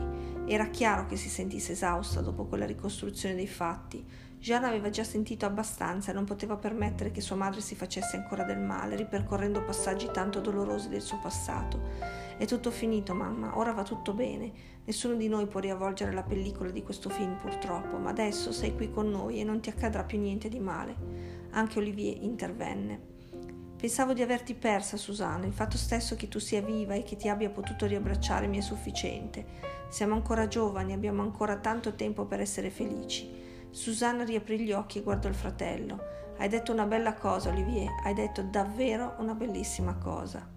Era 0.49 0.69
chiaro 0.69 1.07
che 1.07 1.17
si 1.17 1.27
sentisse 1.27 1.73
esausta 1.73 2.21
dopo 2.21 2.45
quella 2.45 2.65
ricostruzione 2.65 3.35
dei 3.35 3.47
fatti. 3.47 4.01
Jeanne 4.39 4.67
aveva 4.67 4.89
già 4.89 5.03
sentito 5.03 5.45
abbastanza 5.45 6.11
e 6.11 6.13
non 6.13 6.23
poteva 6.23 6.55
permettere 6.55 7.11
che 7.11 7.19
sua 7.19 7.35
madre 7.35 7.59
si 7.59 7.75
facesse 7.75 8.15
ancora 8.15 8.43
del 8.43 8.59
male, 8.59 8.95
ripercorrendo 8.95 9.65
passaggi 9.65 10.09
tanto 10.09 10.39
dolorosi 10.39 10.87
del 10.87 11.01
suo 11.01 11.19
passato. 11.19 11.81
È 12.37 12.45
tutto 12.45 12.71
finito, 12.71 13.13
mamma, 13.13 13.57
ora 13.57 13.73
va 13.73 13.83
tutto 13.83 14.13
bene. 14.13 14.49
Nessuno 14.85 15.15
di 15.15 15.27
noi 15.27 15.47
può 15.47 15.59
riavvolgere 15.59 16.13
la 16.13 16.23
pellicola 16.23 16.69
di 16.69 16.81
questo 16.81 17.09
film, 17.09 17.35
purtroppo, 17.35 17.97
ma 17.97 18.11
adesso 18.11 18.53
sei 18.53 18.73
qui 18.73 18.89
con 18.89 19.09
noi 19.09 19.41
e 19.41 19.43
non 19.43 19.59
ti 19.59 19.67
accadrà 19.67 20.05
più 20.05 20.17
niente 20.17 20.47
di 20.47 20.59
male. 20.59 20.95
Anche 21.49 21.79
Olivier 21.79 22.23
intervenne. 22.23 23.16
Pensavo 23.77 24.13
di 24.13 24.23
averti 24.23 24.55
persa, 24.55 24.97
Susanna. 24.97 25.45
Il 25.45 25.53
fatto 25.53 25.77
stesso 25.77 26.15
che 26.15 26.27
tu 26.27 26.39
sia 26.39 26.61
viva 26.61 26.95
e 26.95 27.03
che 27.03 27.15
ti 27.15 27.29
abbia 27.29 27.51
potuto 27.51 27.85
riabbracciare 27.85 28.47
mi 28.47 28.57
è 28.57 28.61
sufficiente. 28.61 29.45
Siamo 29.89 30.15
ancora 30.15 30.47
giovani, 30.47 30.93
abbiamo 30.93 31.21
ancora 31.21 31.57
tanto 31.57 31.93
tempo 31.93 32.25
per 32.25 32.39
essere 32.39 32.71
felici. 32.71 33.29
Susanna 33.69 34.23
riaprì 34.23 34.61
gli 34.61 34.71
occhi 34.71 34.97
e 34.97 35.03
guardò 35.03 35.29
il 35.29 35.35
fratello. 35.35 35.99
Hai 36.39 36.49
detto 36.49 36.71
una 36.71 36.85
bella 36.85 37.13
cosa, 37.13 37.49
Olivier. 37.49 37.91
Hai 38.03 38.15
detto 38.15 38.41
davvero 38.41 39.13
una 39.19 39.35
bellissima 39.35 39.95
cosa. 39.95 40.55